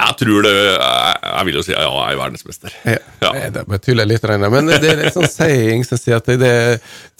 Jeg 0.00 0.16
tror 0.20 0.44
det 0.46 0.54
Jeg 0.56 1.46
vil 1.48 1.56
jo 1.58 1.62
si 1.64 1.72
ja, 1.74 1.82
jeg 1.84 2.14
er 2.14 2.20
verdensmester. 2.20 2.74
Ja, 2.86 2.98
ja. 3.24 3.50
Det 3.54 3.64
betyr 3.68 4.00
litt, 4.00 4.24
men 4.24 4.70
det 4.70 4.80
er 4.80 5.04
en 5.04 5.14
sånn 5.14 5.28
saying 5.30 5.84
som 5.86 6.00
sier 6.00 6.20
at 6.20 6.30
det 6.40 6.54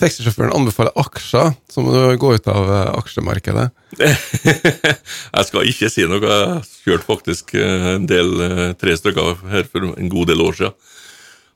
taxisjåføren 0.01 0.55
anbefaler 0.57 0.97
aksjer, 1.01 1.53
så 1.71 1.85
må 1.85 1.95
du 1.95 2.19
gå 2.21 2.35
ut 2.37 2.49
av 2.51 2.71
eh, 2.71 2.93
aksjemarkedet. 3.01 3.67
jeg 4.01 5.49
skal 5.49 5.69
ikke 5.73 5.91
si 5.93 6.07
noe. 6.09 6.23
Jeg 6.23 6.63
kjørte 6.87 7.09
faktisk 7.09 7.55
eh, 7.59 7.91
en 7.97 8.09
del, 8.11 8.33
eh, 8.47 8.65
tre 8.81 8.97
stykker 8.97 9.45
her 9.53 9.69
for 9.69 9.93
en 9.93 10.13
god 10.13 10.33
del 10.33 10.45
år 10.47 10.59
siden. 10.63 10.79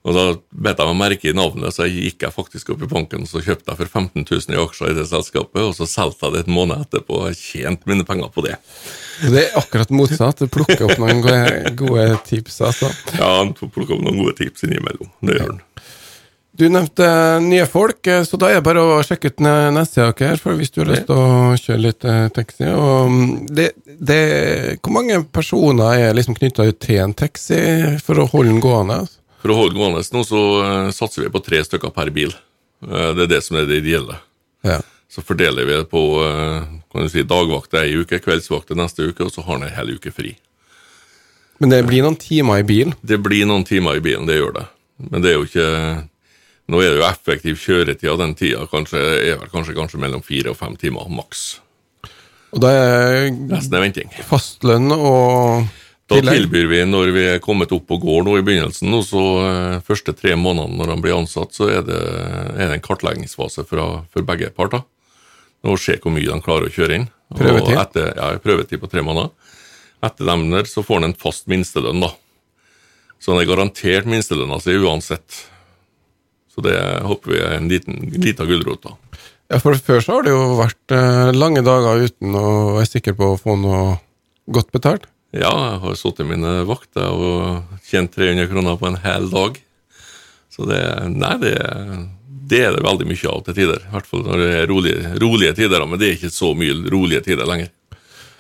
Og 0.04 0.12
Da 0.12 0.24
bet 0.52 0.80
jeg 0.80 0.90
meg 0.90 0.98
merke 1.00 1.30
i 1.30 1.36
navnet, 1.36 1.72
så 1.72 1.86
gikk 1.88 2.26
jeg 2.26 2.34
faktisk 2.34 2.74
opp 2.74 2.82
i 2.84 2.90
banken 2.90 3.24
og 3.24 3.30
så 3.30 3.40
kjøpte 3.44 3.72
jeg 3.72 3.80
for 3.80 3.92
15 4.02 4.26
000 4.28 4.52
i 4.52 4.60
aksjer 4.60 4.92
i 4.92 4.96
det 4.98 5.06
selskapet, 5.08 5.62
og 5.64 5.72
så 5.78 5.88
solgte 5.88 6.28
jeg 6.28 6.34
det 6.34 6.42
et 6.44 6.52
måned 6.52 6.84
etterpå 6.84 7.22
og 7.24 7.38
tjente 7.38 7.88
mine 7.88 8.04
penger 8.04 8.28
på 8.34 8.44
det. 8.44 8.58
Det 9.24 9.46
er 9.46 9.56
akkurat 9.56 9.94
motsatt. 9.94 10.44
Du 10.44 10.52
plukker 10.52 10.84
opp 10.84 11.00
noen 11.00 11.24
gode, 11.78 12.08
tips, 12.28 12.60
altså. 12.68 12.92
Ja, 13.16 13.38
han 13.40 13.54
plukker 13.56 13.96
opp 13.96 14.04
noen 14.04 14.20
gode 14.20 14.36
tips 14.42 14.68
innimellom. 14.68 15.08
Det 15.24 15.38
gjør 15.38 15.54
han. 15.54 15.62
Du 16.54 16.68
nevnte 16.70 17.06
nye 17.42 17.64
folk, 17.66 18.06
så 18.28 18.38
da 18.38 18.52
er 18.52 18.60
det 18.60 18.66
bare 18.68 18.82
å 18.86 19.00
sjekke 19.02 19.32
ut 19.32 19.40
nettsida 19.42 20.12
deres 20.14 20.44
hvis 20.44 20.70
du 20.70 20.84
har 20.84 20.92
lyst 20.92 21.08
til 21.08 21.18
å 21.18 21.56
kjøre 21.58 21.82
litt 21.82 22.06
eh, 22.06 22.28
taxi. 22.36 22.68
Mm, 22.68 23.24
det, 23.50 23.72
det, 23.82 24.20
hvor 24.78 24.94
mange 25.00 25.18
personer 25.34 26.04
er 26.04 26.14
liksom 26.14 26.36
knytta 26.38 26.68
til 26.78 27.00
en 27.02 27.16
taxi 27.18 27.58
for 28.04 28.22
å 28.22 28.28
holde 28.30 28.52
den 28.52 28.62
gående? 28.62 29.00
For 29.44 29.52
å 29.52 29.58
holde 29.58 29.76
gående 29.76 30.00
nå, 30.00 30.22
så 30.24 30.42
uh, 30.64 30.90
satser 30.96 31.26
vi 31.26 31.32
på 31.34 31.42
tre 31.44 31.58
stykker 31.66 31.92
per 31.92 32.08
bil. 32.16 32.32
Uh, 32.80 33.12
det 33.12 33.26
er 33.26 33.32
det 33.34 33.42
som 33.44 33.58
er 33.60 33.68
det 33.68 33.82
ideelle. 33.82 34.16
Ja. 34.64 34.78
Så 35.12 35.20
fordeler 35.20 35.68
vi 35.68 35.76
det 35.76 35.84
på 35.90 36.00
uh, 36.24 36.64
kan 36.88 37.04
du 37.04 37.12
si, 37.12 37.26
dagvakter 37.28 37.82
ei 37.82 37.92
uke, 38.00 38.22
kveldsvakter 38.24 38.78
neste 38.80 39.10
uke, 39.10 39.26
og 39.26 39.34
så 39.34 39.44
har 39.44 39.58
han 39.58 39.66
ei 39.68 39.74
hel 39.76 39.92
uke 39.98 40.14
fri. 40.16 40.32
Men 41.60 41.74
det 41.74 41.82
blir 41.84 42.06
noen 42.06 42.16
timer 42.16 42.62
i 42.62 42.66
bilen? 42.66 42.96
Det 43.04 43.20
blir 43.20 43.44
noen 43.50 43.68
timer 43.68 44.00
i 44.00 44.02
bilen, 44.02 44.24
det 44.26 44.40
gjør 44.40 44.56
det. 44.56 44.64
Men 45.10 45.20
det 45.20 45.32
er 45.34 45.40
jo 45.40 45.46
ikke 45.48 45.68
Nå 46.72 46.78
er 46.80 46.94
det 46.94 47.00
jo 47.02 47.04
effektiv 47.04 47.58
kjøretid 47.60 48.08
av 48.08 48.20
den 48.22 48.30
tida, 48.38 48.62
kanskje, 48.70 48.96
er 49.20 49.34
vel 49.36 49.50
kanskje, 49.52 49.74
kanskje 49.76 49.98
mellom 50.00 50.22
fire 50.24 50.54
og 50.54 50.56
fem 50.56 50.78
timer 50.80 51.10
maks. 51.12 51.42
Og 52.56 52.62
da 52.64 52.70
er 52.72 53.26
Resten 53.50 53.76
er 53.76 53.84
venting. 53.84 54.14
Fastlønn 54.24 54.88
og 54.94 55.66
da 56.22 56.34
tilbyr 56.34 56.66
vi, 56.70 56.80
når 56.86 57.12
vi 57.14 57.24
er 57.32 57.42
kommet 57.42 57.72
opp 57.74 57.90
og 57.94 58.02
går 58.04 58.26
nå 58.26 58.36
i 58.38 58.44
begynnelsen, 58.46 58.92
og 58.94 59.04
så 59.06 59.22
eh, 59.48 59.78
første 59.86 60.14
tre 60.16 60.36
månedene 60.38 60.78
når 60.80 60.92
han 60.94 61.04
blir 61.04 61.16
ansatt, 61.16 61.54
så 61.56 61.70
er 61.72 61.86
det, 61.86 62.00
er 62.54 62.68
det 62.68 62.78
en 62.78 62.84
kartleggingsfase 62.84 63.66
fra, 63.68 63.88
for 64.12 64.26
begge 64.26 64.52
parter. 64.54 64.84
Og 65.64 65.80
se 65.80 65.96
hvor 65.96 66.12
mye 66.12 66.28
de 66.28 66.44
klarer 66.44 66.68
å 66.68 66.74
kjøre 66.74 67.00
inn. 67.00 67.08
Prøvetid? 67.34 67.78
Etter, 67.80 68.12
ja, 68.18 68.34
prøvetid 68.42 68.82
på 68.82 68.90
tre 68.92 69.02
måneder. 69.04 69.32
Etter 70.04 70.28
dem 70.28 70.46
der 70.52 70.68
så 70.68 70.84
får 70.84 71.00
han 71.00 71.08
en 71.08 71.18
fast 71.18 71.48
minstelønn, 71.50 72.04
da. 72.04 72.12
Så 73.22 73.32
han 73.32 73.40
er 73.40 73.48
garantert 73.48 74.08
minstelønna 74.10 74.60
si 74.60 74.76
uansett. 74.76 75.38
Så 76.52 76.62
det 76.62 76.76
håper 77.02 77.32
vi 77.32 77.40
er 77.40 77.56
en 77.56 77.70
liten, 77.70 77.96
liten 78.12 78.50
gulrot, 78.50 78.84
da. 78.84 78.94
Ja, 79.52 79.60
for 79.60 79.76
før 79.76 80.04
så 80.04 80.18
har 80.18 80.26
det 80.26 80.32
jo 80.34 80.44
vært 80.58 80.94
eh, 80.94 81.32
lange 81.36 81.64
dager 81.64 82.04
uten 82.04 82.36
å 82.38 82.46
være 82.78 82.90
sikker 82.90 83.16
på 83.16 83.32
å 83.32 83.40
få 83.40 83.56
noe 83.60 83.96
godt 84.52 84.70
betalt. 84.74 85.08
Ja, 85.34 85.50
jeg 85.50 85.78
har 85.82 85.96
sittet 85.98 86.28
mine 86.28 86.60
vakter 86.68 87.10
og 87.10 87.80
tjent 87.88 88.14
300 88.14 88.46
kroner 88.52 88.76
på 88.78 88.86
en 88.90 89.00
hel 89.02 89.26
dag. 89.32 89.56
Så 90.54 90.66
det 90.68 90.82
Nei, 91.10 91.34
det, 91.42 91.54
det 92.50 92.60
er 92.68 92.76
det 92.76 92.84
veldig 92.84 93.08
mye 93.10 93.30
av 93.32 93.40
til 93.46 93.56
tider. 93.56 93.82
I 93.82 93.94
hvert 93.96 94.10
fall 94.10 94.22
når 94.28 94.42
det 94.42 94.50
er 94.60 94.68
rolige, 94.70 95.14
rolige 95.22 95.56
tider. 95.58 95.86
Men 95.88 96.00
det 96.00 96.08
er 96.08 96.18
ikke 96.18 96.34
så 96.34 96.52
mye 96.58 96.76
rolige 96.92 97.24
tider 97.26 97.50
lenger. 97.50 97.72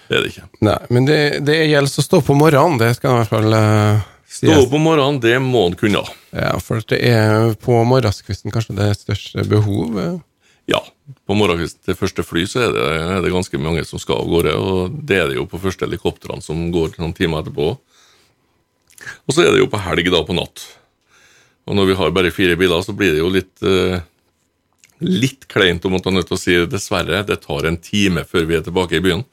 Det 0.06 0.18
er 0.18 0.22
det 0.22 0.34
ikke. 0.34 0.48
Nei, 0.68 0.80
Men 0.92 1.08
det, 1.08 1.20
det 1.48 1.56
gjelder 1.64 2.02
å 2.02 2.06
stå 2.06 2.20
på 2.22 2.36
morgenen, 2.38 2.78
det 2.78 2.92
skal 2.98 3.10
i 3.14 3.18
hvert 3.22 3.32
fall 3.32 3.56
uh, 3.56 4.04
sies. 4.28 4.52
Stå 4.52 4.68
på 4.70 4.82
morgenen, 4.84 5.18
det 5.24 5.38
må 5.42 5.64
en 5.70 5.78
kunne. 5.80 6.04
Ja, 6.36 6.52
for 6.62 6.84
det 6.92 7.00
er 7.08 7.56
på 7.64 7.80
morgenskvisten 7.88 8.54
kanskje 8.54 8.76
det 8.78 8.90
største 9.00 9.46
behovet? 9.48 10.20
Ja, 10.70 10.80
på 11.28 11.36
morgenkvisten 11.36 11.82
til 11.84 11.98
første 11.98 12.24
fly 12.24 12.46
så 12.48 12.62
er 12.64 12.72
det, 12.72 12.84
er 13.02 13.20
det, 13.24 13.34
ganske 13.34 13.60
mange 13.60 13.84
som 13.84 14.00
skal 14.00 14.22
av 14.22 14.30
gårde. 14.32 14.54
Og 14.56 14.96
det 15.04 15.20
er 15.20 15.28
det 15.30 15.36
jo 15.38 15.48
på 15.50 15.60
første 15.60 15.84
helikoptrene 15.84 16.44
som 16.44 16.70
går 16.72 16.96
noen 17.00 17.12
timer 17.16 17.44
etterpå. 17.44 17.74
Og 19.28 19.36
så 19.36 19.44
er 19.44 19.52
det 19.52 19.60
jo 19.60 19.68
på 19.68 19.82
helg, 19.84 20.08
da, 20.14 20.24
på 20.24 20.36
natt. 20.36 20.64
Og 21.68 21.76
når 21.76 21.90
vi 21.90 21.98
har 22.00 22.16
bare 22.16 22.32
fire 22.32 22.56
biler, 22.60 22.80
så 22.84 22.96
blir 22.96 23.12
det 23.12 23.20
jo 23.20 23.32
litt 23.32 23.64
eh, 23.64 24.00
litt 25.04 25.46
kleint 25.50 25.84
å 25.84 25.92
måtte 25.92 26.12
nødt 26.12 26.28
til 26.30 26.36
å 26.36 26.40
si 26.40 26.56
dessverre. 26.70 27.24
Det 27.26 27.40
tar 27.44 27.68
en 27.68 27.80
time 27.80 28.24
før 28.28 28.46
vi 28.48 28.58
er 28.58 28.64
tilbake 28.64 28.98
i 28.98 29.02
byen. 29.04 29.24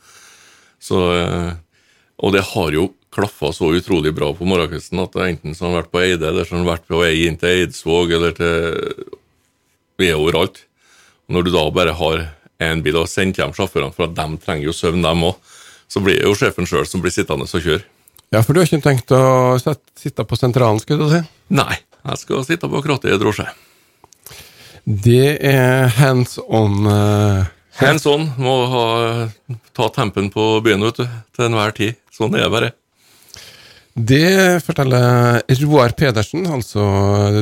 Så, 0.82 0.98
uh, 0.98 1.54
og 2.22 2.34
det 2.36 2.44
har 2.54 2.74
jo 2.74 2.90
klaffa 3.14 3.52
så 3.54 3.70
utrolig 3.76 4.14
bra 4.16 4.32
på 4.34 4.48
morgenkvisten 4.48 5.02
at 5.04 5.14
det 5.14 5.28
enten 5.28 5.56
så 5.58 5.68
har 5.68 5.82
vært 5.82 5.92
på 5.94 6.02
Eide, 6.02 6.30
eller 6.30 6.48
så 6.48 6.58
har 6.58 6.68
vært 6.70 6.88
på 6.90 7.02
vei 7.02 7.14
inn 7.28 7.38
til 7.40 7.66
Eidsvåg, 7.66 8.16
eller 8.18 8.36
til 8.38 9.18
Vi 10.02 10.10
er 10.10 10.18
overalt. 10.18 10.64
Når 11.32 11.48
du 11.48 11.52
da 11.54 11.64
bare 11.74 11.96
har 11.96 12.28
én 12.62 12.84
bil 12.84 13.00
og 13.00 13.10
sender 13.10 13.44
hjem 13.46 13.56
sjåførene, 13.56 13.94
for 13.96 14.10
at 14.10 14.16
de 14.18 14.28
trenger 14.44 14.68
jo 14.68 14.76
søvn, 14.76 15.02
dem 15.06 15.26
òg, 15.30 15.40
så 15.92 16.04
blir 16.04 16.20
det 16.20 16.28
jo 16.28 16.36
sjefen 16.38 16.68
sjøl 16.68 16.86
som 16.88 17.04
blir 17.04 17.14
sittende 17.14 17.48
og 17.48 17.66
kjøre. 17.66 17.84
Ja, 18.32 18.44
for 18.44 18.54
du 18.54 18.62
har 18.62 18.68
ikke 18.68 18.84
tenkt 18.84 19.12
å 19.12 19.58
sitte 19.60 20.24
på 20.28 20.38
sentralen, 20.40 20.80
skulle 20.80 21.08
du 21.08 21.12
si? 21.12 21.22
Nei, 21.52 21.82
jeg 22.08 22.22
skal 22.22 22.46
sitte 22.48 22.70
på 22.72 22.84
krattet 22.84 23.12
i 23.12 23.20
drosje. 23.20 23.48
Det 24.86 25.38
er 25.46 25.92
hands 26.00 26.38
on. 26.48 26.88
Uh, 26.88 27.50
hands 27.78 28.08
on. 28.10 28.30
Må 28.42 28.56
ha, 28.72 28.86
ta 29.78 29.90
tempen 29.94 30.32
på 30.34 30.46
byen 30.66 30.88
vet 30.88 31.04
du, 31.04 31.18
til 31.36 31.48
enhver 31.50 31.76
tid. 31.78 32.00
Sånn 32.16 32.34
er 32.36 32.48
det 32.48 32.54
bare. 32.54 32.72
Det 33.94 34.64
forteller 34.64 35.42
Roar 35.66 35.92
Pedersen, 36.00 36.46
altså 36.48 36.84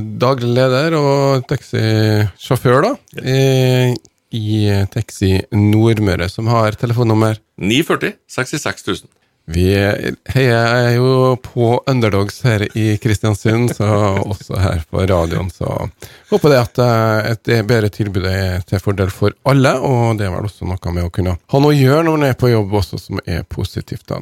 daglig 0.02 0.50
leder 0.58 0.96
og 0.98 1.46
taxisjåfør, 1.50 2.88
da, 2.88 2.94
i, 3.22 3.94
i 4.34 4.66
Taxi 4.90 5.36
Nordmøre, 5.54 6.30
som 6.32 6.50
har 6.50 6.78
telefonnummer 6.80 7.38
940 7.62 8.18
66 8.34 8.88
000. 8.88 9.16
Vi 9.50 9.66
heier 10.30 10.92
jo 10.94 11.36
på 11.42 11.72
underdogs 11.90 12.44
her 12.46 12.68
i 12.78 12.98
Kristiansund, 13.02 13.72
så 13.74 13.88
også 14.22 14.60
her 14.62 14.84
på 14.90 15.02
radioen. 15.10 15.50
Så 15.50 15.66
håper 16.30 16.54
det 16.54 16.60
at 16.60 16.82
eh, 16.86 17.32
et 17.32 17.50
bedre 17.66 17.90
tilbud 17.90 18.28
er 18.30 18.62
til 18.70 18.84
fordel 18.84 19.10
for 19.10 19.34
alle, 19.50 19.72
og 19.82 20.20
det 20.20 20.28
er 20.28 20.36
vel 20.36 20.46
også 20.46 20.70
noe 20.70 20.94
med 20.94 21.08
å 21.08 21.14
kunne 21.14 21.34
ha 21.34 21.64
noe 21.64 21.74
å 21.74 21.80
gjøre 21.80 22.06
når 22.06 22.20
man 22.20 22.28
er 22.30 22.38
på 22.38 22.52
jobb 22.52 22.78
også, 22.78 23.02
som 23.02 23.24
er 23.26 23.42
positivt. 23.50 24.06
da. 24.12 24.22